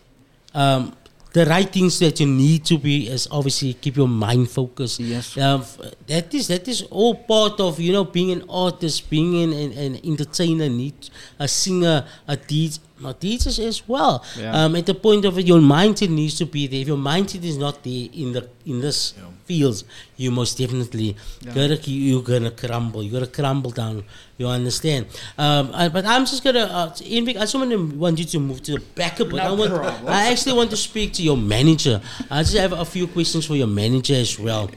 [0.55, 0.97] um,
[1.35, 5.01] the right things that you need to be is obviously keep your mind focused.
[5.01, 5.37] Yes.
[5.37, 5.65] Um,
[6.07, 9.73] that is that is all part of you know being an artist, being an, an,
[9.73, 10.95] an entertainer, need
[11.39, 14.25] a singer, a DJ, a teachers as well.
[14.39, 14.53] Yeah.
[14.65, 16.81] Um, at the point of it, your mindset needs to be there.
[16.81, 19.15] If your mindset is not there in the in this
[19.47, 19.85] fields,
[20.17, 21.53] you most definitely Yeah.
[21.55, 23.03] gonna you're gonna crumble.
[23.03, 24.05] You're gonna crumble down.
[24.39, 25.07] You understand?
[25.37, 28.39] Um, I- but I'm just gonna uh, Envic, I just want to want you to
[28.39, 29.35] move to the back a bit.
[29.35, 30.07] No I want, problem.
[30.07, 32.01] I actually want to speak to your manager.
[32.31, 34.71] I just have a few questions for your manager as well.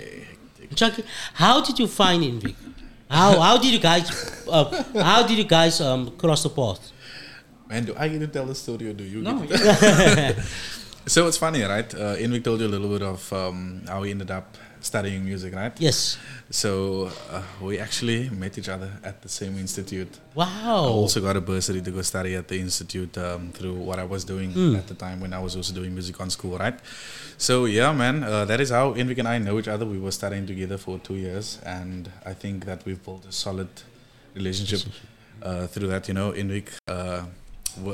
[0.76, 1.04] Chucky,
[1.34, 2.56] how did you find Envic?
[3.10, 4.06] How how did you guys
[4.50, 6.92] uh, how did you guys um, cross the path?
[7.70, 9.22] Man, do I get to tell the story or do you?
[9.22, 10.42] No, get to-
[11.08, 11.94] so it's funny, right?
[11.94, 15.54] Uh, Envic told you a little bit of um, how we ended up studying music,
[15.54, 15.74] right?
[15.80, 16.18] Yes.
[16.50, 20.08] So uh, we actually met each other at the same institute.
[20.34, 20.46] Wow.
[20.86, 24.06] I also got a bursary to go study at the institute um, through what I
[24.06, 24.78] was doing Mm.
[24.78, 26.80] at the time when I was also doing music on school, right?
[27.38, 29.86] So yeah, man, uh, that is how Envic and I know each other.
[29.86, 33.68] We were studying together for two years, and I think that we've built a solid
[34.36, 34.82] relationship
[35.44, 36.08] uh, through that.
[36.08, 36.70] You know, Envic.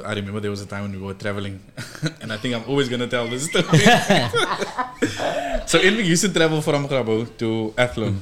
[0.06, 1.60] I remember there was a time when we were traveling,
[2.22, 3.64] and I think I'm always gonna tell this story.
[5.66, 8.20] so Envic used to travel from Grabouw to Athlone mm.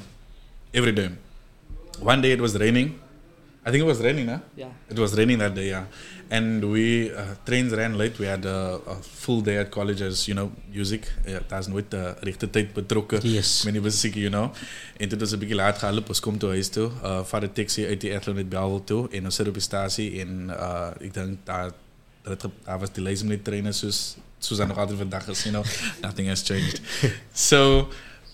[0.73, 1.09] every day.
[1.99, 2.99] One day it was raining.
[3.63, 4.39] I think it was raining, huh?
[4.55, 4.69] Yeah.
[4.89, 5.85] It was raining that day, yeah.
[6.31, 8.17] And we uh, trains ran late.
[8.17, 11.05] We had a, a full day at college as you know, music.
[11.27, 13.63] Ja, daar is nooit uh, regte tyd betrokke Yes.
[13.63, 14.49] met die musiek, you know.
[14.97, 16.89] En dit was 'n bietjie laat gehup, ons kom toe huis toe.
[17.03, 20.19] Uh vat 'n taxi uit die Athlone Bellville toe en ons sit op die stasie
[20.21, 21.71] en uh ek dink daar
[22.23, 25.43] dat het, daar was delays met die treine soos soos daar nog altyd vandag is,
[25.43, 25.65] you know.
[26.05, 26.81] Nothing has changed.
[27.33, 27.89] so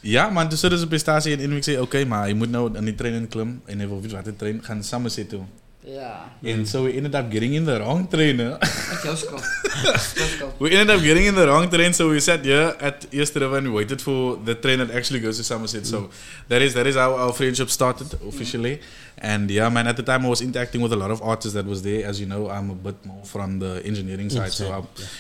[0.08, 2.86] ja, maar dus zullen is prestatie en ik zei, oké, maar je moet nou aan
[2.86, 5.48] die training klim en even op wat train, gaan samen zitten.
[5.88, 6.30] Ja.
[6.44, 8.40] And so we ended up getting in the wrong train.
[8.40, 8.58] huh?
[8.60, 9.44] Ek jou skuld.
[10.18, 10.52] Jou skuld.
[10.60, 13.58] we ended up getting in the wrong train, so we sat here at East River
[13.58, 15.86] and we waited for the train that actually goes to Somerset.
[15.86, 16.10] So
[16.50, 18.82] that is that is how our friendship started officially.
[19.18, 21.66] And yeah, man, at the time I was interacting with a lot of artists that
[21.66, 22.06] was there.
[22.06, 24.80] As you know, I'm a bit more from the engineering side, so I,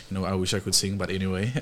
[0.10, 1.54] you know, I wish I could sing, but anyway.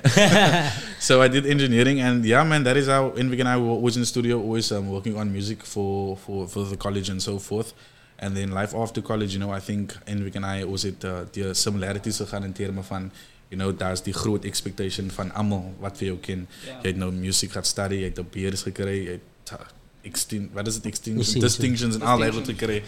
[0.98, 3.94] so I did engineering, and yeah, man, that is how Envic and I were always
[3.96, 7.38] in the studio, always um, working on music for, for for the college and so
[7.38, 7.72] forth.
[8.18, 11.24] And then life after college, you know, I think Envik and I was it uh,
[11.32, 13.10] die similarities in terme van
[13.48, 16.46] you know, daar's die groot expectation van almal wat vir jou ken.
[16.66, 16.80] Ja.
[16.82, 19.68] Jy het nou musiek gaan study, jy het op beheers gekry, jy het uh,
[20.06, 21.46] extin wat is dit extinction, Distinction.
[21.46, 22.80] distinctions en al daai wat gekry.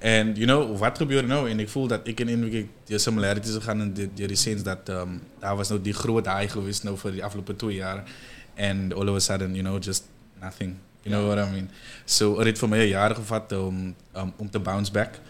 [0.00, 3.58] En you know, wat gebeur nou en ek voel dat ek en Envik die similarities
[3.60, 6.88] gegaan in die, die, die sense dat um, daar was nou die groot high geweest
[6.88, 8.04] nou vir die afgelope 2 jaar
[8.56, 10.08] and all of a sudden, you know, just
[10.40, 10.78] nothing.
[11.02, 11.70] You know what I mean?
[12.04, 15.20] So het het vir my 'n jaar gevat om um, om te bounce back.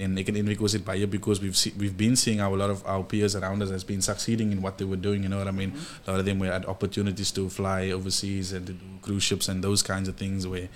[0.00, 2.54] And ik en Enrico was it by you because we've see, we've been seeing how
[2.54, 5.22] a lot of our peers around us has been succeeding in what they were doing.
[5.22, 5.72] You know what I mean?
[6.06, 9.48] A lot of them were had opportunities to fly overseas and to do cruise ships
[9.48, 10.68] and those kinds of things where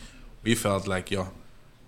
[0.43, 1.33] we felt like, yo,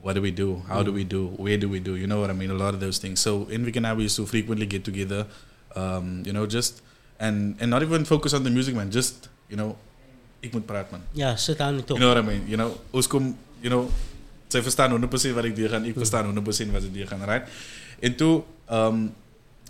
[0.00, 0.62] what do we do?
[0.66, 1.26] How do we do?
[1.36, 1.94] Where do we do?
[1.96, 2.50] You know what I mean?
[2.50, 3.20] A lot of those things.
[3.20, 5.26] So Enrico and I we used to frequently get together,
[5.74, 6.80] um, you know, just
[7.20, 8.90] and and not even focus on the music, man.
[8.90, 9.76] Just you know,
[10.46, 11.00] ik moet praten, man.
[11.12, 11.98] Ja, sit aan die top.
[11.98, 12.48] You know what I mean?
[12.48, 13.90] You know, ons kom, you know,
[14.46, 17.48] zij verstaan 100% wat ik deurgaan, ik verstaan 100% wat ze deurgaan, right?
[18.00, 19.14] En toen, um,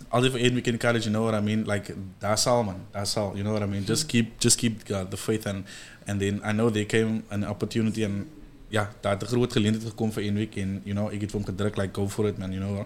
[0.07, 1.71] altijd voor één week in college, you know what I mean?
[1.71, 2.85] Like, that's all, man.
[2.91, 3.83] That's all, you know what I mean?
[3.83, 5.65] Just keep, just keep uh, the faith and,
[6.05, 8.25] and then I know there came an opportunity and
[8.69, 11.31] ja, daar had een groot gelegenheid gekomen voor één week en, you know, ik heb
[11.31, 12.85] hem gedrukt, like, go for it, man, you know.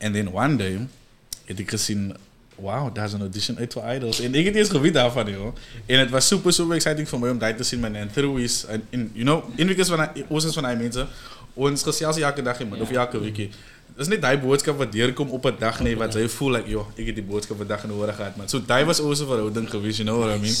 [0.00, 0.86] And then one day,
[1.44, 2.16] heb ik gezien,
[2.60, 4.20] wow, daar is een audition uit voor Idols.
[4.20, 5.54] En ik heb niet eens geweten daarvan, joh.
[5.86, 7.94] En het was super, super exciting voor mij om dat te zien, man.
[7.94, 11.08] En through is, en, in, you know, in week is van, ons van die mensen,
[11.54, 13.36] ons gesels elke dag, man, of elke week.
[13.96, 16.68] Dat is niet die boodschap wat deurkomt op een dag, nee, wat zij voelt, like,
[16.68, 18.48] joh, ik heb die boodschap vandag nodig gehad, man.
[18.48, 20.54] So, die was onze verhouding geweest, you know what I mean?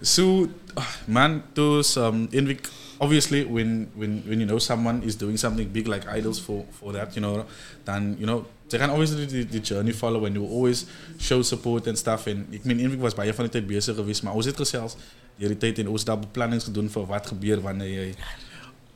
[0.00, 2.68] So, ah, man, dus, um, in week,
[2.98, 6.92] obviously, when, when, when you know someone is doing something big like Idols for, for
[6.92, 7.44] that, you know,
[7.84, 8.44] then, you know,
[8.74, 10.86] they can obviously the, the journey follow and you always
[11.18, 12.26] show support and stuff.
[12.26, 14.96] En ik meen, Inwick was baie van die tijd bezig geweest, maar ons het gesels
[15.36, 18.14] die tijd en ons al beplannings gedoen voor wat gebeur wanneer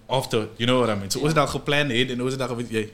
[0.07, 1.11] after, you know what I mean.
[1.11, 2.91] So ons al gepland het en ons al geweet,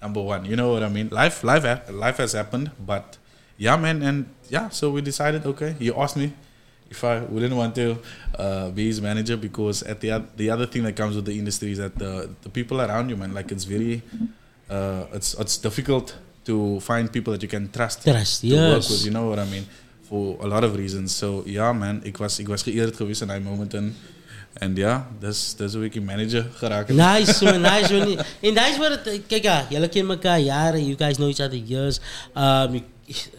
[0.00, 1.08] number one, you know what I mean.
[1.10, 3.18] Life, life, life has happened, but
[3.56, 6.32] yeah, man, and yeah, so we decided, okay, he asked me
[6.90, 7.98] if I wouldn't want to
[8.38, 11.72] uh, be his manager because at the the other thing that comes with the industry
[11.72, 14.02] is that the the people around you, man, like it's very,
[14.70, 16.14] uh, it's it's difficult
[16.44, 19.04] to find people that you can trust, Trust, to work with.
[19.04, 19.66] You know what I mean?
[20.08, 21.16] For a lot of reasons.
[21.16, 23.94] So yeah, man, ik was ik was geëerd geweest in die moment en
[24.52, 26.88] en ja, dus dus hoe ik een manager geraakt.
[26.88, 26.96] heb.
[26.96, 28.18] Nice man, nice man.
[28.40, 31.58] En dat is wat kijk ja, jullie kennen elkaar jaren, you guys know each other
[31.64, 32.00] years.
[32.36, 32.82] Um, you,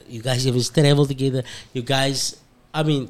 [0.07, 1.45] you guys even traveled together.
[1.71, 2.35] You guys,
[2.73, 3.09] I mean,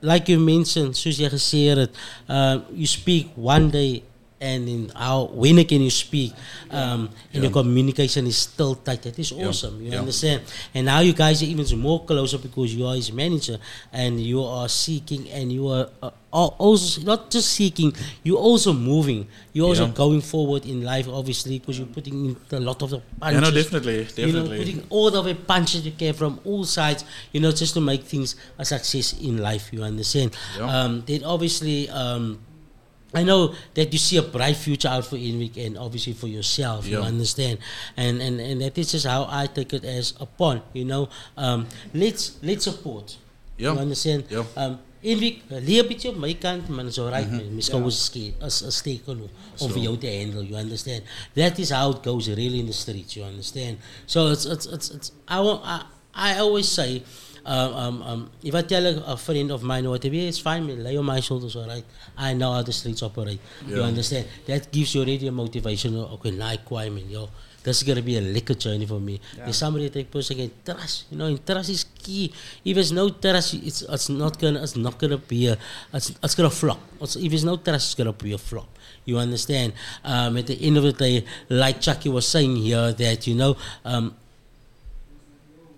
[0.00, 1.90] like you mentioned, soos jy gesê het,
[2.28, 4.02] um, you speak one day
[4.40, 6.32] and in how when can you speak
[6.70, 9.02] um, and your communication is still tight.
[9.02, 9.48] That is Yeah.
[9.48, 9.82] awesome.
[9.84, 10.00] You Yeah.
[10.00, 10.42] understand?
[10.74, 13.58] And now you guys are even more closer because you are his manager
[13.92, 19.26] and you are seeking and you are, uh, also not just seeking, you're also moving.
[19.52, 19.92] You're also Yeah.
[19.92, 23.42] going forward in life, obviously, because you're putting in a lot of the punches.
[23.42, 24.58] no, definitely, You know, definitely.
[24.58, 28.04] putting all of the punches you can from all sides, you know, just to make
[28.04, 29.68] things a success in life.
[29.72, 30.30] You understand?
[30.56, 30.64] Yeah.
[30.84, 32.38] Um, then obviously, um,
[33.12, 36.86] I know that you see a bright future out for Envic and obviously for yourself.
[36.86, 37.58] You understand,
[37.96, 40.62] and and and that is just how I take it as a pawn.
[40.72, 43.16] You know, um, let's let's support.
[43.58, 43.72] Yeah.
[43.74, 44.24] You understand?
[44.30, 44.44] Yeah.
[44.56, 46.98] Um, leer 'n bietjie op my kant, man, is.
[46.98, 47.30] Mhm.
[47.30, 47.54] man.
[47.56, 47.84] Miskien Ja.
[47.84, 49.68] was ske as 'n steek genoeg om So.
[49.68, 50.44] vir jou te handle.
[50.46, 51.02] You understand?
[51.34, 53.14] That is how it goes really in the streets.
[53.16, 53.78] You understand?
[54.06, 55.82] So it's it's it's, it's I, I
[56.14, 57.02] I always say.
[57.44, 60.82] Um, um, um, if I tell a, a friend of mine what it's fine, man,
[60.82, 61.84] lay on my shoulders, all right.
[62.16, 63.40] I know how the streets operate.
[63.66, 64.26] You understand?
[64.46, 65.96] That gives you already a motivation.
[65.96, 67.28] Okay, like why, man, yo,
[67.62, 69.20] this is gonna be a liquor journey for me.
[69.36, 69.44] Yeah.
[69.44, 71.06] There's somebody that take person can trust.
[71.10, 72.32] You know, and trust is key.
[72.64, 75.58] If there's no trust, it's it's not gonna it's not gonna be a
[75.92, 76.80] it's it's gonna flop.
[77.00, 78.68] It's, if there's no trust, it's gonna be a flop.
[79.04, 79.72] You understand?
[80.04, 83.56] Um, at the end of the day, like Chucky was saying here, that you know,
[83.84, 84.14] um,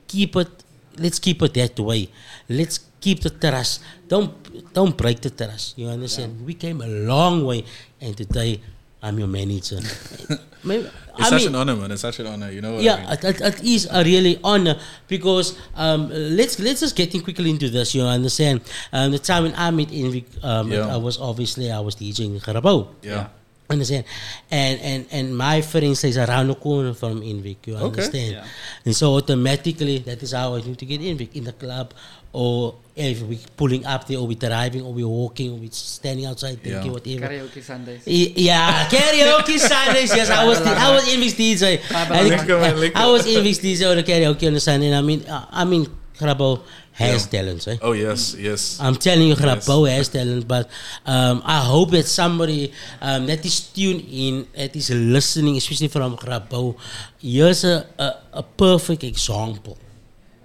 [0.07, 0.62] keep it.
[0.99, 2.09] Let's keep it that way.
[2.49, 3.83] Let's keep the trust.
[4.09, 4.33] Don't
[4.73, 5.79] don't break the trust.
[5.79, 6.45] You understand?
[6.47, 7.65] We came a long way,
[8.01, 8.61] and today
[9.03, 9.81] I'm your manager.
[10.65, 10.87] Maybe-
[11.19, 11.91] It's I such mean- an honor, man.
[11.93, 12.51] It's such an honor.
[12.51, 13.35] You know what I yeah, mean?
[13.37, 14.79] it, it, is a really honor
[15.09, 17.95] because um, let's let's just get in quickly into this.
[17.95, 18.63] You understand?
[18.93, 20.89] Um, the time when I met Envy, um, Yeah.
[20.89, 22.89] I was obviously I was DJing Grabouw.
[23.03, 23.29] Yeah.
[23.71, 24.05] Understand?
[24.51, 27.67] And and and my friend stays around the corner from Envic.
[27.67, 28.15] You understand?
[28.15, 28.33] Okay.
[28.33, 28.45] Yeah.
[28.85, 31.95] And so automatically that is how I need to get Envic in the club.
[32.35, 36.25] Or if we pulling up there, or we driving, or we walking, or we standing
[36.25, 36.93] outside, thinking Yeah.
[36.93, 37.29] whatever.
[37.29, 38.03] Karaoke Sundays.
[38.07, 40.15] Y- Yeah, karaoke Sundays.
[40.17, 41.77] Yes, I was the, I was Envic's DJ.
[41.93, 42.97] I, Lekker, man, lekker.
[42.97, 44.87] I was Envic's DJ on the karaoke on the Sunday.
[44.89, 45.87] And I mean, uh, I mean,
[46.19, 46.61] Grabouw
[46.93, 47.31] has Yeah.
[47.41, 47.67] talents.
[47.69, 47.77] Eh?
[47.83, 48.79] Oh yes, yes.
[48.81, 49.41] I'm telling you, Yes.
[49.41, 50.47] Grabouw has talent.
[50.47, 50.69] But
[51.07, 56.17] um, I hope that somebody um, that is tuned in, that is listening, especially from
[56.17, 56.77] Grabouw,
[57.19, 59.77] here's a, a, a perfect example.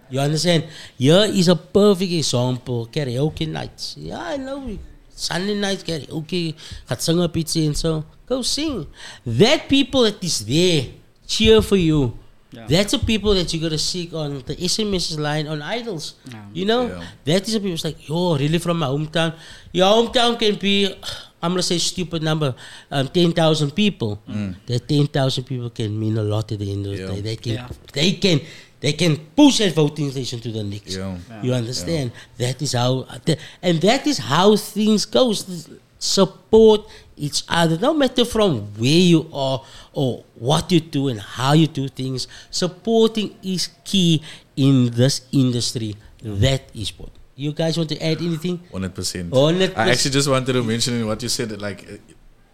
[0.09, 0.63] You understand?
[0.97, 2.88] Here is a perfect example.
[2.88, 3.95] Karaoke nights.
[3.99, 4.78] Yeah, I know.
[5.13, 6.55] Sunday nights karaoke.
[6.88, 8.05] Gaat sing op ietsie en so.
[8.30, 8.86] Go sing.
[9.26, 10.86] That people that is there
[11.28, 12.13] cheer for you.
[12.58, 12.66] Yeah.
[12.74, 16.16] That's the people that you gotta seek on the SMS line on Idols.
[16.26, 16.45] Yeah.
[16.58, 16.82] You know?
[16.88, 17.03] Yeah.
[17.30, 19.36] That is the people it's like, yo, really from my hometown.
[19.72, 20.76] Your hometown can be
[21.41, 22.55] I'm gonna say stupid number,
[22.89, 24.20] um, ten thousand people.
[24.28, 24.55] Mm.
[24.66, 27.22] That ten thousand people can mean a lot at the end of the day.
[27.22, 27.70] They can Yeah.
[27.93, 28.41] they can
[28.80, 30.95] they can push that voting station to the next.
[30.95, 31.18] Yeah.
[31.43, 32.12] You understand?
[32.38, 33.05] That is how,
[33.62, 35.70] and that is how things goes.
[35.99, 36.82] Support
[37.18, 39.63] each other, no matter from where you are
[39.93, 42.28] or what you do and how you do things.
[42.49, 44.22] Supporting is key
[44.55, 45.95] in this industry.
[46.22, 47.09] That is what.
[47.36, 48.61] You guys want to add anything?
[48.72, 49.32] Hundred percent.
[49.32, 49.78] 100%.
[49.78, 51.86] I actually just wanted to mention in what you said that like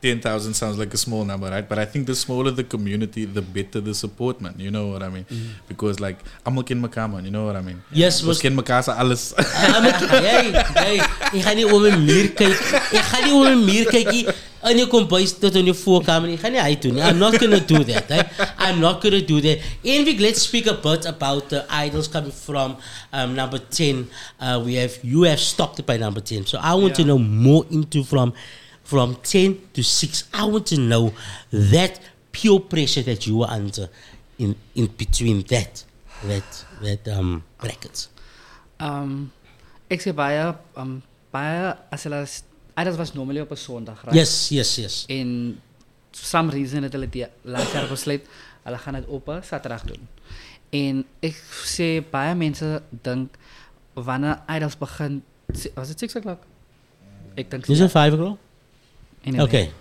[0.03, 1.67] 10,000 sounds like a small number, right?
[1.67, 4.53] But I think the smaller the community, the better the support, man.
[4.57, 5.25] You know what I mean?
[5.69, 7.23] Because, like, I'm looking mekaar, man.
[7.23, 7.81] You know what I mean?
[7.91, 9.33] Yes, was- ken mekaar alles.
[10.23, 10.95] Hey, hey,
[11.31, 12.75] ik ga niet om muur kijken.
[12.91, 14.33] Ik ga niet om muur kijken.
[14.61, 16.29] En je komt buiten tot in je voorkamer.
[16.29, 16.97] Ik ga niet uit doen.
[16.97, 18.03] I'm not gonna do that.
[18.07, 18.27] Hey.
[18.69, 19.57] I'm not gonna do that.
[19.83, 22.75] Envy, let's speak a bit about the idols coming from
[23.13, 24.09] um, number 10.
[24.41, 26.45] Uh, we have, you have stopped by number 10.
[26.45, 28.33] So I want to know more into from,
[28.93, 30.29] from 10 to 6.
[30.33, 31.13] I want to know
[31.49, 31.99] that
[32.31, 33.89] pure pressure that you were under
[34.37, 35.83] in, in between that,
[36.29, 38.09] that, that um, brackets.
[38.77, 39.31] Um,
[39.87, 41.01] ik zeg baie, um,
[41.33, 42.21] baie, as hulle,
[42.77, 44.13] idols was normally op een zondag, right?
[44.13, 45.03] Yes, yes, yes.
[45.07, 45.59] En
[46.11, 48.29] some reason het hulle die laas jaar besluit,
[48.63, 50.07] hulle gaan dit op 'n Saterdag doen.
[50.69, 53.37] En ek sê baie mense dink
[53.93, 55.23] wanneer idols begin,
[55.73, 56.45] was dit 6 o'clock?
[57.33, 58.42] Ek dink Is it 5 o'clock?
[59.23, 59.43] Anyway.
[59.45, 59.71] Okay.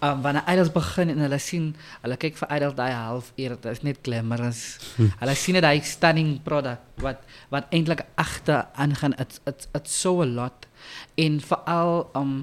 [0.00, 1.70] Um, wanneer idols begin en hulle sien,
[2.02, 4.60] hulle kyk vir idols daai halfuur, dit is net glamorous.
[4.96, 5.10] Hm.
[5.22, 9.16] Hulle sien dit daai stunning product wat wat eintlik agter aangaan.
[9.20, 10.68] It's it's it's so a lot.
[11.16, 12.34] En veral um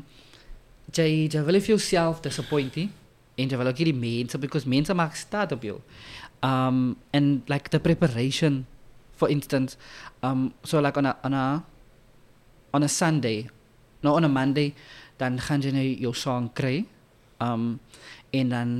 [0.94, 2.90] jy jy wil vir jouself disappoint nie.
[3.38, 5.80] En jy wil ook nie die mense because mense maak staat op jou.
[6.42, 8.66] Um and like the preparation
[9.16, 9.78] for instance,
[10.22, 11.64] um so like on a on a
[12.74, 13.48] on a Sunday,
[14.02, 14.74] no on a Monday,
[15.24, 16.84] dan gaan jy nou jou song kry.
[17.40, 17.80] Um
[18.34, 18.72] en dan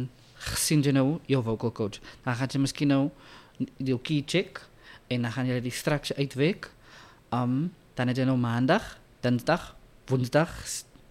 [0.60, 2.02] sien jy nou jou vocal coach.
[2.26, 3.04] Dan gaan jy miskien nou
[3.78, 4.60] jou key check
[5.08, 6.72] en dan gaan jy die structure uitwerk.
[7.32, 9.76] Um dan het jy nou maandag, dinsdag,
[10.10, 10.52] woensdag,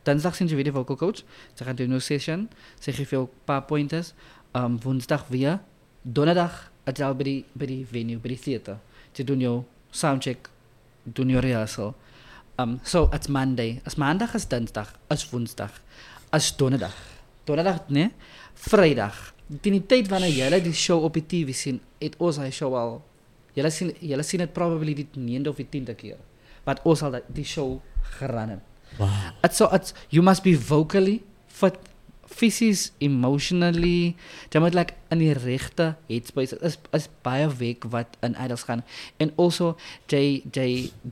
[0.04, 1.24] dinsdag sien jy weer die vocal coach.
[1.54, 2.48] Sy gaan doen nou session.
[2.82, 4.12] Gee vir jou 'n paar pointers.
[4.52, 5.60] Um woensdag weer.
[6.02, 8.78] Donderdag het al by die by die venue, by die theater.
[9.14, 10.50] Jy doen jou soundcheck,
[11.04, 11.94] doen jou rehearsal.
[12.62, 13.80] Um, so it's Monday.
[13.84, 15.70] As maandag is dinsdag, as woensdag,
[16.30, 16.94] as donderdag.
[17.44, 18.10] Donderdag, nee,
[18.54, 19.32] vrydag.
[19.60, 22.70] Teen die tyd wanneer julle die show op die TV sien, het ons hy show
[22.78, 23.00] al
[23.56, 26.20] julle sien julle sien dit probably die 9de of die 10de keer.
[26.68, 27.80] Wat ons al die show
[28.20, 28.62] geran het.
[29.00, 29.32] Wow.
[29.42, 31.80] It's so it's you must be vocally fit
[32.32, 34.14] fisies emotionally
[34.52, 38.84] jy moet like in die regte headspace is is baie werk wat in idols gaan
[39.20, 39.74] en also
[40.12, 40.68] jy jy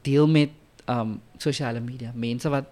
[0.06, 0.54] deel met
[0.90, 2.68] um sosiale media mense wat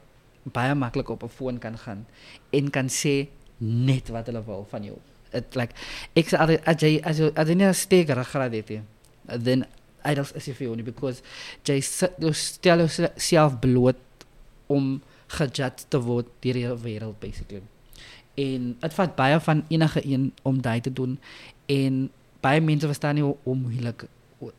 [0.59, 2.07] baie maklik op 'n foon kan gaan
[2.51, 4.99] en kan sê net wat hulle wil van jou
[5.33, 5.75] it like
[6.17, 6.49] ek sê as
[6.83, 8.83] jy as jy as jy nie 'n sterk ruggraat het nie
[9.45, 9.67] then
[10.05, 11.23] idols is nie vir jou nie because
[11.69, 14.01] jy stel jouself bloot
[14.69, 17.63] om gejudged te word deur die wêreld basically.
[18.39, 21.19] En dit vat baie van enige een om dit te doen
[21.67, 22.07] en
[22.45, 24.07] baie mense verstaan nie hoe moeilik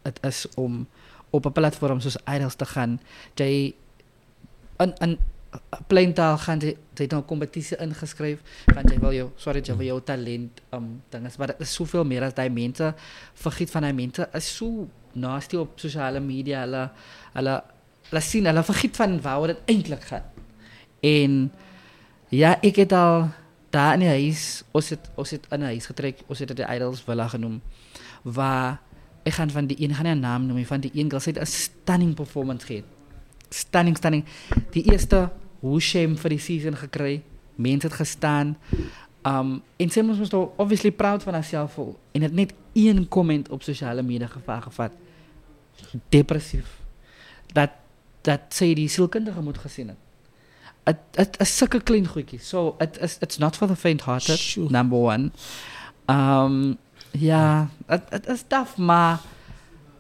[0.04, 0.84] dit is om
[1.30, 3.00] op 'n platform soos Idols te gaan.
[3.36, 3.74] Jy
[4.80, 5.18] in in
[5.88, 8.40] plain taal gaan jy jy het nou 'n kompetisie ingeskryf
[8.76, 12.04] want jy wil jou sorry jy wil jou talent um dinges maar dit is soveel
[12.04, 12.94] meer as daai mense
[13.34, 16.90] vergiet van daai mense is so nasty op sosiale media hulle
[17.34, 17.64] hulle
[18.10, 20.26] hulle sien hulle vergiet van waaroor dit eintlik gaan.
[21.06, 21.52] En
[22.34, 23.30] ja, ek het al
[23.70, 26.70] daar in die huis, ons het ons het in huis getrek, ons het dit die
[26.76, 27.60] Idols Villa genoem
[28.24, 28.80] waar
[29.24, 31.22] ek gaan van die een gaan nie 'n naam noem nie, van die een girl
[31.22, 32.84] sê 'n stunning performance gehad.
[33.50, 34.26] Stunning stunning.
[34.72, 37.22] Die eerste hoe shame vir die season gekry.
[37.56, 38.58] Mense het gestaan.
[39.28, 43.08] Um en sy moes mos nou obviously proud van haarself voel en het net een
[43.08, 44.92] comment op sosiale media gevaar gevat.
[46.10, 46.80] Depressief.
[47.54, 47.76] Dat
[48.22, 49.98] dat sy die sielkundige moet gesien het.
[50.88, 52.48] It it is sulke klein goedjies.
[52.48, 55.32] So it is it's not for the faint hearted number 1.
[56.08, 56.78] Um
[57.12, 59.20] Ja, het, is tof, maar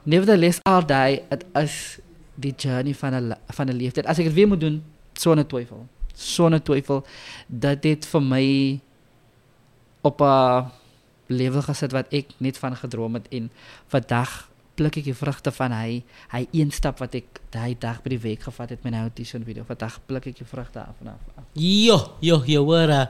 [0.04, 2.00] nevertheless, altijd die, het is
[2.36, 4.06] die journey van de, van de leeftijd.
[4.06, 4.84] Als ik het weer moet doen,
[5.14, 5.88] zo'n twijfel.
[6.14, 7.06] Zo'n twijfel
[7.48, 8.80] dat dit voor mij
[10.02, 10.66] op een
[11.26, 13.28] level gezet wat ik niet van gedroomd had.
[13.28, 13.52] En
[13.88, 18.20] vandaag pluk ik je vruchten van hij, hij één stap wat ik die dag per
[18.20, 19.64] week gevat heb met mijn audition video.
[19.66, 21.44] Vandaag pluk ik je vruchten af en af.
[21.52, 23.06] Jo, jo, jo, hoor, eh,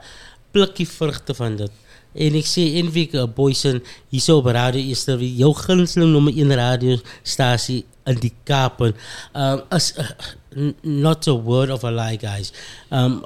[0.52, 1.72] pluk je vruchten van dat.
[2.14, 6.12] En ik zie in week uh, Boysen hier op radio is er weer jouw gunsteling
[6.12, 8.96] nummer in radiostatie in die kapen.
[9.34, 12.52] Um, as, uh, not a word of a lie, guys.
[12.90, 13.24] Um,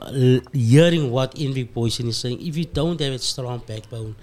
[0.51, 4.15] hearing what week Boysen is saying, if you don't have a strong backbone,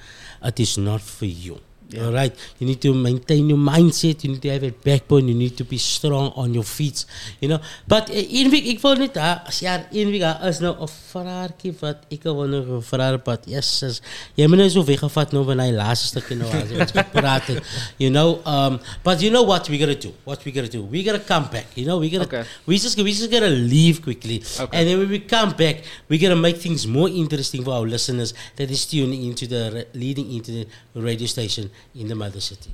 [0.42, 1.58] it is not for you.
[1.98, 2.32] All right.
[2.58, 4.22] You need to maintain your mindset.
[4.22, 5.26] You need to have a backbone.
[5.28, 7.04] You need to be strong on your feet.
[7.40, 7.60] You know.
[7.86, 11.72] But een week, ik wil niet, as jaar een week, uh, is nou een vraagje
[11.80, 13.40] wat ik wil nog een vraag pad.
[13.46, 14.00] Yes, yes.
[14.34, 17.62] Jy moet nou so weggevat nou van hy laaste stukje nou as ons gepraat het.
[17.96, 20.12] You know, um, but you know what we gotta do?
[20.24, 20.86] What we gotta do?
[20.90, 21.66] We gotta come back.
[21.74, 22.44] You know, we gotta, Okay.
[22.64, 24.42] we just, we just gotta leave quickly.
[24.60, 24.78] Okay.
[24.78, 28.34] And then when we come back, we're gonna make things more interesting for our listeners
[28.56, 32.70] that is tuning into the leading internet radio station in the mother city.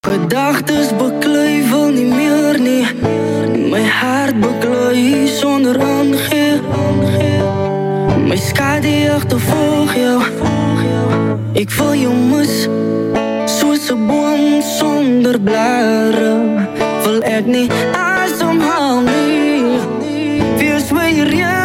[0.00, 3.70] Gedachten bekleui niet meer, niet.
[3.70, 6.60] Mijn hart bekleui zonder aangeef.
[8.26, 10.22] Mijn schade achtervolg jou.
[11.56, 12.62] Ik voor je moes,
[13.58, 16.68] Zoals een boom zonder blaren.
[17.02, 19.04] Wil echt niet asomhalen
[20.58, 21.55] Wees weer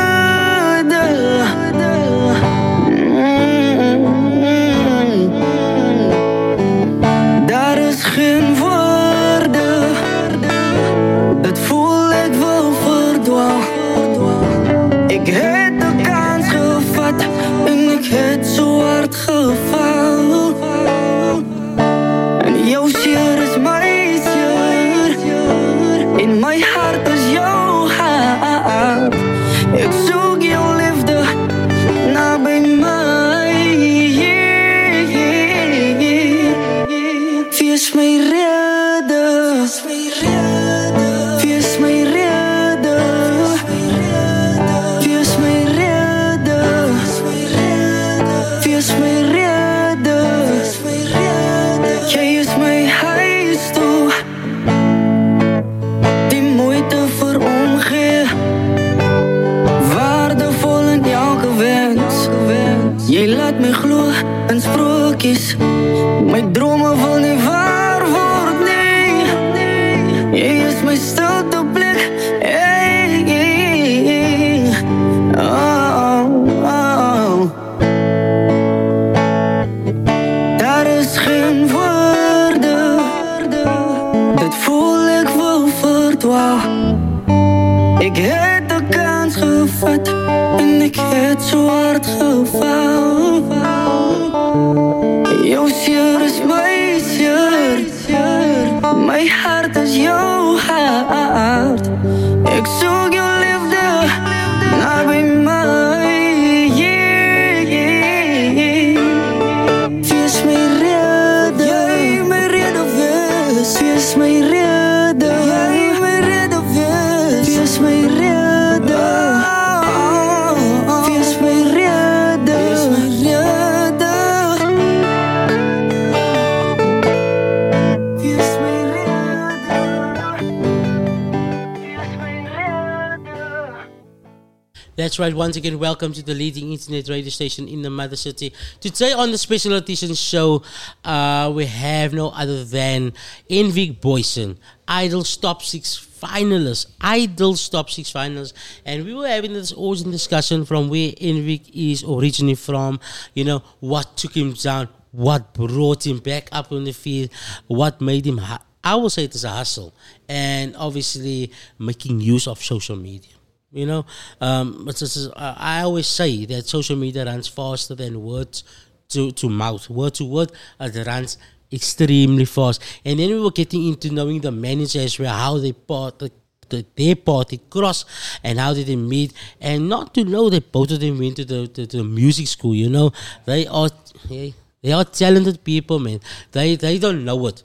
[135.11, 135.33] That's right.
[135.35, 138.53] Once again, welcome to the leading internet radio station in the mother city.
[138.79, 140.63] Today on the special edition show,
[141.03, 143.11] uh, we have no other than
[143.49, 144.55] Envic Booysen,
[144.87, 148.53] Idol Stop six finalists, Idol Stop six finalists,
[148.85, 152.97] and we were having this awesome discussion from where Envic is originally from.
[153.33, 157.31] You know what took him down, what brought him back up on the field,
[157.67, 158.39] what made him.
[158.81, 159.93] I will say it is a hustle,
[160.29, 163.33] and obviously making use of social media.
[163.73, 164.05] You know,
[164.41, 168.65] um, uh, I always say that social media runs faster than words
[169.09, 169.89] to, to mouth.
[169.89, 171.37] Word to word, uh, it runs
[171.71, 172.81] extremely fast.
[173.05, 176.31] And then we were getting into knowing the managers, where how they part, the,
[176.67, 178.03] the, their party cross,
[178.43, 181.45] and how did they meet, and not to know that both of them went to
[181.45, 182.75] the, to, the music school.
[182.75, 183.13] You know,
[183.45, 183.89] they are
[184.27, 184.53] they,
[184.83, 186.19] they are talented people, man.
[186.51, 187.63] They they don't know it.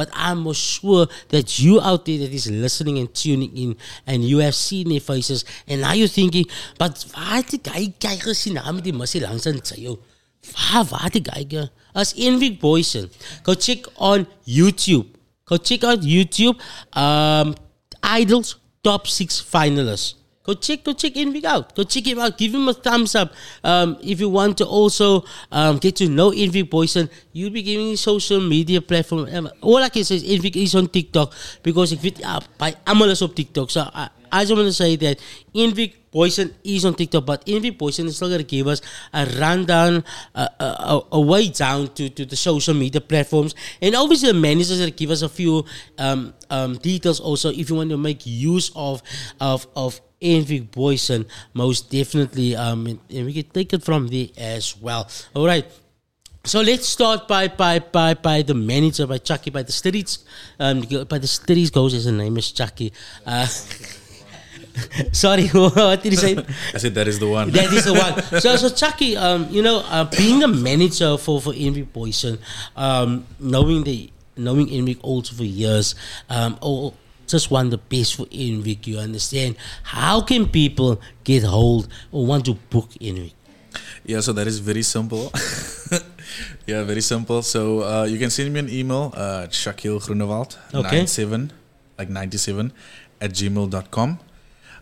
[0.00, 3.76] But I'm sure that you out there that is listening and tuning in
[4.06, 6.46] and you have seen their faces and now you're thinking,
[6.78, 9.98] but waar het die guy kyk gesien nou met die missie langs in sy jou?
[10.54, 11.66] Waar waar die guy?
[11.92, 13.10] As Envic Booysen.
[13.44, 15.04] Go check on YouTube.
[15.44, 16.56] Go check out YouTube
[16.96, 17.52] um
[18.00, 20.19] Idols top 6 finalists.
[20.42, 21.74] Go check, go check Envic out.
[21.74, 22.38] Go check him out.
[22.38, 23.34] Give him a thumbs up.
[23.62, 27.94] Um, if you want to also um, get to know Envic Booysen, you'll be giving
[27.96, 29.28] social media platform.
[29.30, 32.74] Um, all I can say is Envic is on TikTok because if it uh, by
[32.86, 33.70] Amal is op TikTok.
[33.70, 35.18] So I, I just want to say that
[35.54, 38.80] Envic Booysen is on TikTok, but Envic Booysen is still going to give us
[39.12, 43.54] a rundown, uh, a, a, a way down to, to the social media platforms.
[43.82, 45.64] And obviously, the managers going to give us a few
[45.98, 49.02] um, um, details also if you want to make use of
[49.40, 52.54] of, of Envic Booysen, most definitely.
[52.56, 55.08] Um, and, and we can take it from there as well.
[55.34, 55.66] All right.
[56.44, 60.24] So let's start by by by by the manager by Chucky by the streets
[60.58, 62.94] um by the streets goes as his name is Chucky.
[63.26, 63.44] Uh,
[65.12, 66.36] sorry, what did he say?
[66.74, 67.50] I said that is the one.
[67.50, 68.14] That is the one.
[68.40, 72.38] So, so Chucky, um, you know, uh, being a manager for for Envic Booysen,
[72.76, 75.94] um, knowing the knowing Envy also for years,
[76.30, 76.94] um, oh,
[77.30, 78.78] just want the best for Envy.
[78.84, 79.56] You understand?
[79.82, 83.34] How can people get hold or want to book Envy?
[84.04, 85.30] Yeah, so that is very simple.
[86.66, 87.42] yeah, very simple.
[87.42, 90.96] So uh, you can send me an email uh, at Shakil Groenewald, Okay.
[91.06, 91.52] 97,
[91.98, 92.72] like 97,
[93.20, 94.18] at gmail.com.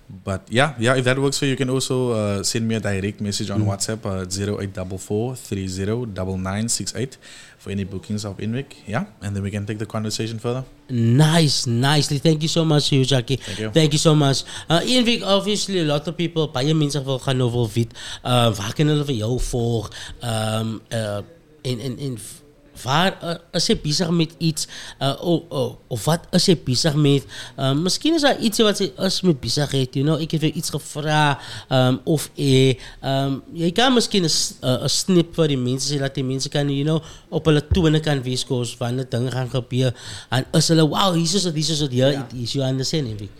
[0.08, 2.80] But yeah, yeah, if that works for you, you can also uh, send me a
[2.80, 3.66] direct message on Mm.
[3.68, 7.18] WhatsApp uh, 0844 309968
[7.58, 8.72] for any bookings of Envic.
[8.86, 10.64] Yeah, and then we can take the conversation further.
[10.88, 12.18] Nice, nicely.
[12.18, 13.36] Thank you so much, Hugh Jackie.
[13.36, 13.70] Thank you.
[13.70, 14.44] Thank you so much.
[14.68, 17.92] Uh, Ian obviously, a lot of people, baie mense wil gaan nou wil weet,
[18.24, 19.90] uh, waar kan hulle vir jou volg?
[20.24, 21.20] Um, uh,
[21.68, 22.40] en, en, en v-
[22.82, 24.68] waar uh, is jy bezig met iets?
[25.00, 27.26] Uh, of, of, of wat is jy bezig met?
[27.56, 30.18] Um, miskien is daar iets wat jy is met bezigheid, you know?
[30.20, 31.38] Het vir iets gevra,
[31.72, 36.14] um, of eh, um, jy kan miskien een, een snip vir die mense sê, dat
[36.18, 37.02] die mense kan, you know,
[37.34, 39.94] op hulle tone kan wees, koos, wanneer dinge gaan gebeur,
[40.34, 42.26] en is hulle, wow, hier is het, hier is het, Ja.
[42.34, 43.30] is, you understand, Envik?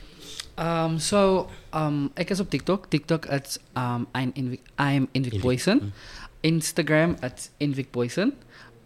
[0.58, 2.88] Um, so, um, ek is op TikTok.
[2.90, 5.92] TikTok, it's um, I'm Invic, I'm Invic Poison.
[6.42, 8.32] Instagram, it's Invic Poison.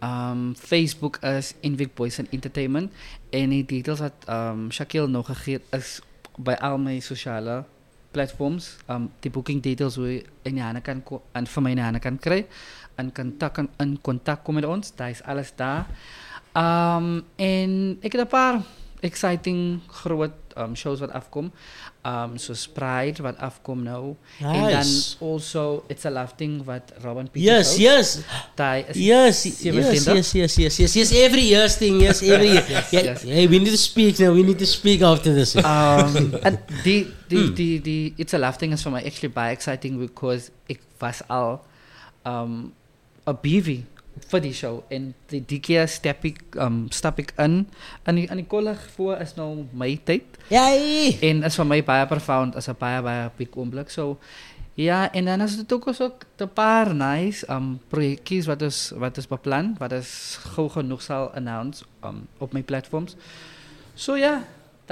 [0.02, 2.92] Um, Facebook is Invic Poison Entertainment.
[3.30, 6.00] En die details wat um, Shaquille nog gegee het, is
[6.36, 7.64] bij al mijn sociale
[8.10, 8.76] platforms.
[8.90, 12.46] Um, die booking details hoe je in je kan, en van mij in kan krijgen.
[12.94, 14.94] En contact, in contact komen met ons.
[14.94, 15.86] Daar is alles daar.
[16.96, 18.60] Um, en ik heb een paar
[19.00, 21.52] exciting groot um, shows wat afkom.
[22.06, 24.14] Um, zoals Pride wat afkom nou.
[24.40, 25.16] En dan Nice.
[25.20, 27.78] also It's a Love Thing wat Robin Peter Yes, host.
[27.78, 28.18] yes.
[28.54, 29.60] Daar is Yes, yes,
[30.04, 31.10] yes, yes, yes, yes, yes.
[31.12, 32.64] Every year's thing, yes, every year.
[32.68, 33.22] Yes, yeah, yes.
[33.22, 34.34] Hey, we need to speak now.
[34.34, 35.54] We need to speak after this.
[35.54, 37.54] um, en die, die, Hmm.
[37.54, 41.20] die, die It's a Love Thing is voor mij actually baie exciting because ik was
[41.26, 41.64] al
[42.26, 42.72] um,
[43.24, 43.78] een BV
[44.26, 44.80] voor die show.
[44.88, 47.68] En die, die keer stap ik, um, stap ik in.
[48.02, 50.22] En die, en die kollig voor is nou mijn tijd.
[51.20, 52.54] En is voor mij baie profound.
[52.54, 53.90] is een baie, baie big oomblik.
[53.90, 54.18] So,
[54.74, 59.16] ja, en dan is het ook ook een paar nice um, projectjes wat is, wat
[59.16, 59.74] is beplan.
[59.78, 63.16] Wat is gauw genoeg zal announce um, op mijn platforms.
[63.94, 64.44] So ja,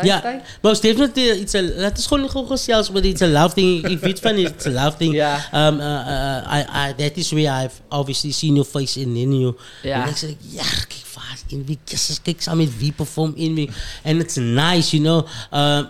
[0.03, 0.43] Ja, tijd.
[0.63, 1.29] most definitely.
[1.29, 3.87] It's a, laat ons gewoon gewoon zelfs, it's a love thing.
[3.87, 5.15] Ik weet van it's a love thing.
[5.15, 5.69] Ja.
[5.69, 9.41] Um, uh, uh, I, I, that is where I've obviously seen your face in in
[9.41, 9.57] you.
[9.83, 10.03] Ja.
[10.03, 11.09] En ik zeg, ja, kijk
[11.51, 13.71] in wie, Jesus, kijk samen met wie perform in wie.
[14.05, 15.27] And it's nice, you know.
[15.53, 15.87] Uh,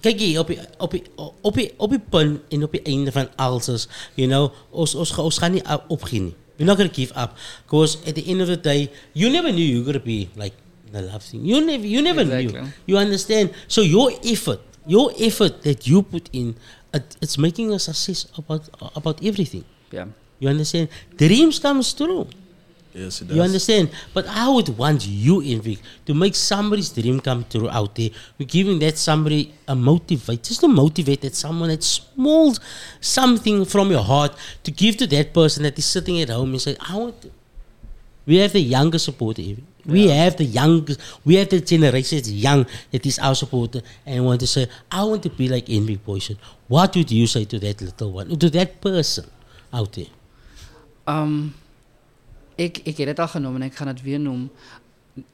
[0.00, 1.02] kijk hier, op die, op die,
[1.40, 4.52] op die, op die punt en op die einde van alles, you know.
[4.70, 6.24] Ons, ons, ons gaan niet opgeven.
[6.24, 6.34] nie.
[6.56, 7.34] We're not gonna give up.
[7.64, 10.54] Because at the end of the day, you never knew you were gonna be like
[10.94, 11.44] the love thing.
[11.44, 12.66] You never, you never knew.
[12.86, 13.52] You understand?
[13.68, 16.56] So your effort, your effort that you put in,
[16.92, 19.64] it, it's making a success about uh, about everything.
[19.90, 20.06] Yeah.
[20.38, 20.88] You understand?
[21.16, 22.26] Dreams comes true.
[22.94, 23.36] Yes, it does.
[23.36, 23.90] You understand?
[24.12, 28.10] But I would want you, Envic, to make somebody's dream come true out there.
[28.38, 32.54] We're giving that somebody a motivate, just to motivate that someone that small
[33.00, 36.62] something from your heart to give to that person that is sitting at home and
[36.62, 37.30] say, I want to.
[38.26, 39.42] We have the younger supporter.
[39.42, 39.64] Envic.
[39.84, 40.86] We have the young,
[41.24, 45.04] we have the generation that's young that is our supporter and want to say, I
[45.04, 46.38] want to be like Envy Poison.
[46.68, 49.24] What would you say to that little one, to that person
[49.70, 50.10] out there?
[51.06, 51.54] Um,
[52.54, 54.50] ik, ik heb het al genoemd en ik ga het weer noemen.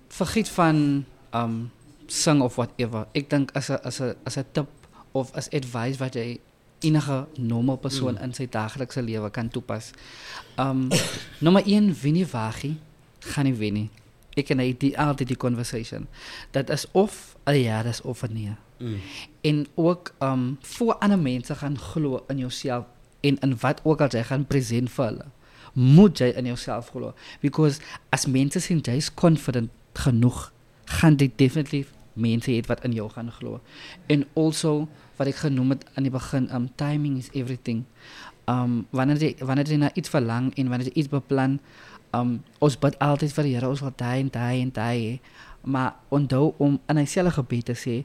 [0.09, 1.71] Vergiet van um,
[2.07, 3.07] zang of whatever.
[3.13, 4.69] Ik denk als een, als, een, als een tip
[5.11, 6.41] of als advice wat je
[6.79, 8.23] enige normal persoon Mm.
[8.23, 9.97] in zijn dagelijkse leven kan toepassen.
[10.57, 10.89] Um,
[11.39, 12.79] nummer één, win je wagie,
[13.19, 13.91] ga niet winnen.
[14.35, 16.07] Ik en hij die altijd die conversation.
[16.51, 18.57] Dat is of een ja, dat is of een nee.
[18.79, 19.01] Mm.
[19.41, 22.85] En ook um, voor andere mensen gaan geloven in jezelf.
[23.21, 25.25] En in wat ook al zij gaan present vir hulle.
[25.73, 27.15] Moet jy in jouself glo.
[27.41, 30.53] Because as mense sien jy is confident genoeg,
[30.85, 33.61] gaan dit definitief mense hê wat in jou gaan glo.
[34.07, 37.85] En also wat ek genoem het aan die begin, um timing is everything.
[38.51, 41.61] Um wanneer wanneer jy na iets verlang en wanneer jy iets beplan,
[42.17, 45.15] um ons bid altyd vir die Here, ons wil daai en daai en daai hê.
[45.63, 47.97] Maar onthou om in dieselfde gebed te sê,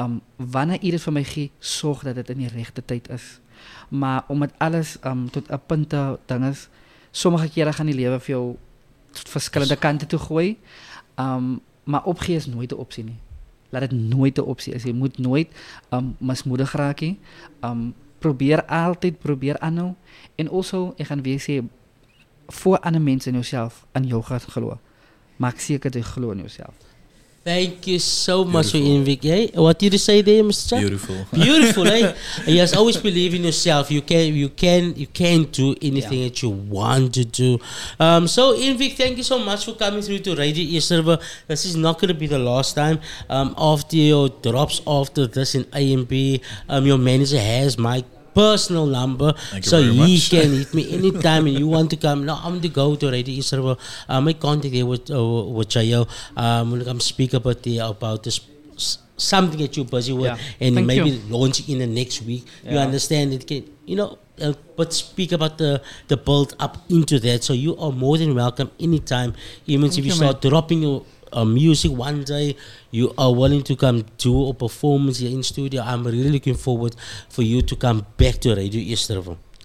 [0.00, 3.40] um wanneer u dit vir my gee, sorg dat dit in die regte tyd is.
[3.88, 6.68] Maar om dit alles um tot 'n punt te ding is,
[7.10, 8.56] sommige kere gaan die lewe vir jou
[9.12, 10.56] verskillende kante toe gooi.
[11.16, 13.18] Um maar opgee is nooit 'n opsie nie.
[13.70, 14.82] Laat dit nooit 'n opsie is.
[14.82, 15.48] Jy moet nooit
[15.90, 17.18] um mismoedig raak nie.
[17.62, 19.94] Um probeer altyd probeer aanhou
[20.36, 21.62] en also ek gaan weer sê
[22.46, 24.78] voor ander mense in jouself in jou gaan glo.
[25.36, 26.74] Maak seker jy glo in jouself.
[27.46, 29.24] Thank you so much for Envic.
[29.24, 29.50] Eh?
[29.54, 30.70] What did you say there, Mr.
[30.70, 30.80] Chuck?
[30.80, 31.26] Beautiful.
[31.32, 32.12] Beautiful, eh?
[32.44, 33.88] Yes, always believe in yourself.
[33.88, 37.60] You can, you can, you can do anything that you want to do.
[38.00, 41.20] Um, so Envic, thank you so much for coming through to Radio East River.
[41.46, 42.98] This is not going to be the last time.
[43.30, 48.02] Um, after your drops after this in AMB, um, your manager has my
[48.36, 50.30] personal number Thank you so very he much.
[50.34, 52.18] can hit me anytime and you want to come.
[52.28, 53.76] No, I'm going to go to Radio East River.
[54.08, 55.24] Uh, my contact there with, uh,
[55.56, 56.00] with Chayo.
[56.36, 58.38] Um, when come speak about the, about this
[59.16, 60.38] something that you're busy with Yeah.
[60.60, 61.20] and Thank maybe you.
[61.36, 62.44] launching in the next week.
[62.64, 67.18] You understand it can, you know, uh, but speak about the the build up into
[67.20, 67.42] that.
[67.42, 69.32] So you are more than welcome anytime.
[69.66, 70.98] Even Thank if you, you, start dropping your
[71.32, 72.56] uh, music one day,
[72.90, 75.82] you are willing to come do a performance here in studio.
[75.82, 76.96] I'm really looking forward
[77.28, 79.10] for you to come back to Radio East.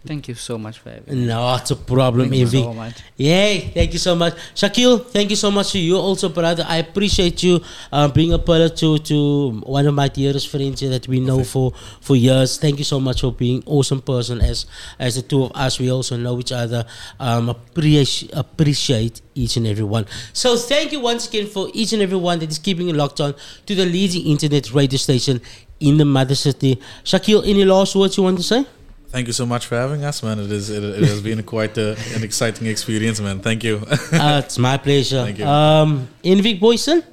[0.03, 1.27] Thank you so much for having me.
[1.27, 3.03] Not a problem, Thank you so much.
[3.17, 4.33] Yeah, thank you so much.
[4.55, 6.65] Shakil, thank you so much to you also, brother.
[6.67, 10.89] I appreciate you uh, being a pillar to, to one of my dearest friends here
[10.89, 12.57] that we know for, for years.
[12.57, 14.41] Thank you so much for being awesome person.
[14.41, 14.65] As
[14.97, 16.83] as the two of us, we also know each other.
[17.19, 20.07] Um, appreciate, appreciate each and every one.
[20.33, 23.21] So thank you once again for each and every one that is keeping it locked
[23.21, 23.35] on
[23.67, 25.41] to the leading internet radio station
[25.79, 26.81] in the mother city.
[27.03, 28.65] Shakil, any last words you want to say?
[29.11, 30.39] Thank you so much for having us, man.
[30.39, 33.39] It is it, it has been quite a, an exciting experience, man.
[33.41, 33.81] Thank you.
[34.13, 35.23] uh, it's my pleasure.
[35.25, 35.45] Thank you.
[35.45, 37.03] Um, Envic Booysen?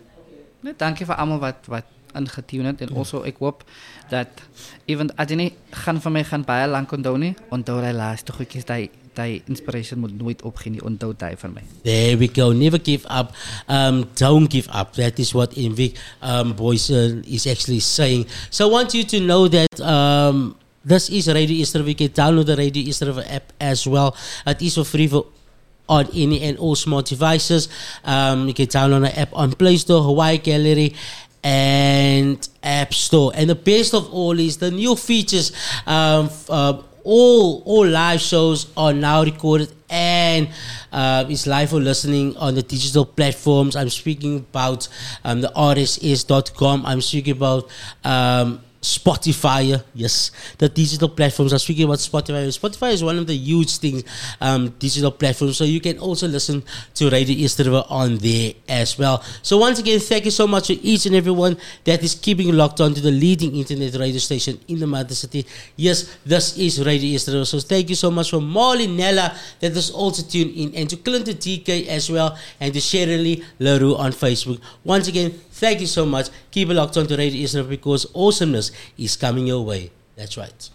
[0.62, 1.86] Nee, dankie vir almal wat wat
[2.18, 3.64] ingetune het en also ek hoop
[4.10, 4.40] dat
[4.90, 5.50] even as jy nie
[5.84, 8.88] gaan van my gaan baie lank onthou nie, onthou daai laaste goedjies, daai
[9.18, 11.62] daai inspiration moet nooit opgee nie, onthou daai van my.
[11.82, 12.52] There we go.
[12.54, 13.34] Never give up.
[13.66, 14.94] Um, don't give up.
[14.94, 18.26] That is what Envic um, Booysen is actually saying.
[18.50, 20.54] So I want you to know that um,
[20.88, 21.90] this is Radio East River.
[21.90, 24.16] You can download the Radio East River app as well.
[24.46, 25.26] It is for free for
[25.88, 27.68] on any and all smart devices.
[28.04, 30.94] Um, you can download the app on Play Store, Huawei Gallery,
[31.42, 33.32] and App Store.
[33.34, 35.52] And the best of all is the new features.
[35.86, 40.48] Um, uh, all all live shows are now recorded and
[40.92, 43.76] uh, it's live for listening on the digital platforms.
[43.76, 44.88] I'm speaking about
[45.24, 46.84] um, the RSS.com.
[46.84, 47.70] I'm speaking about
[48.04, 51.52] um, Spotify, yes, the digital platforms.
[51.52, 52.46] I'm speaking about Spotify.
[52.46, 54.04] Spotify is one of the huge things,
[54.40, 55.56] um, digital platforms.
[55.56, 56.62] So you can also listen
[56.94, 59.22] to Radio East River on there as well.
[59.42, 62.80] So once again, thank you so much to each and everyone that is keeping locked
[62.80, 65.44] on to the leading internet radio station in the mother city.
[65.74, 67.44] Yes, this is Radio East River.
[67.44, 70.96] So thank you so much for Molly Nella that is also tuned in, and to
[70.96, 74.60] Clinton TK as well, and to Shirley LaRue on Facebook.
[74.84, 76.28] Once again, thank you so much.
[76.50, 79.90] Keep it locked on to Radio River because awesomeness is coming your way.
[80.16, 80.70] That's right.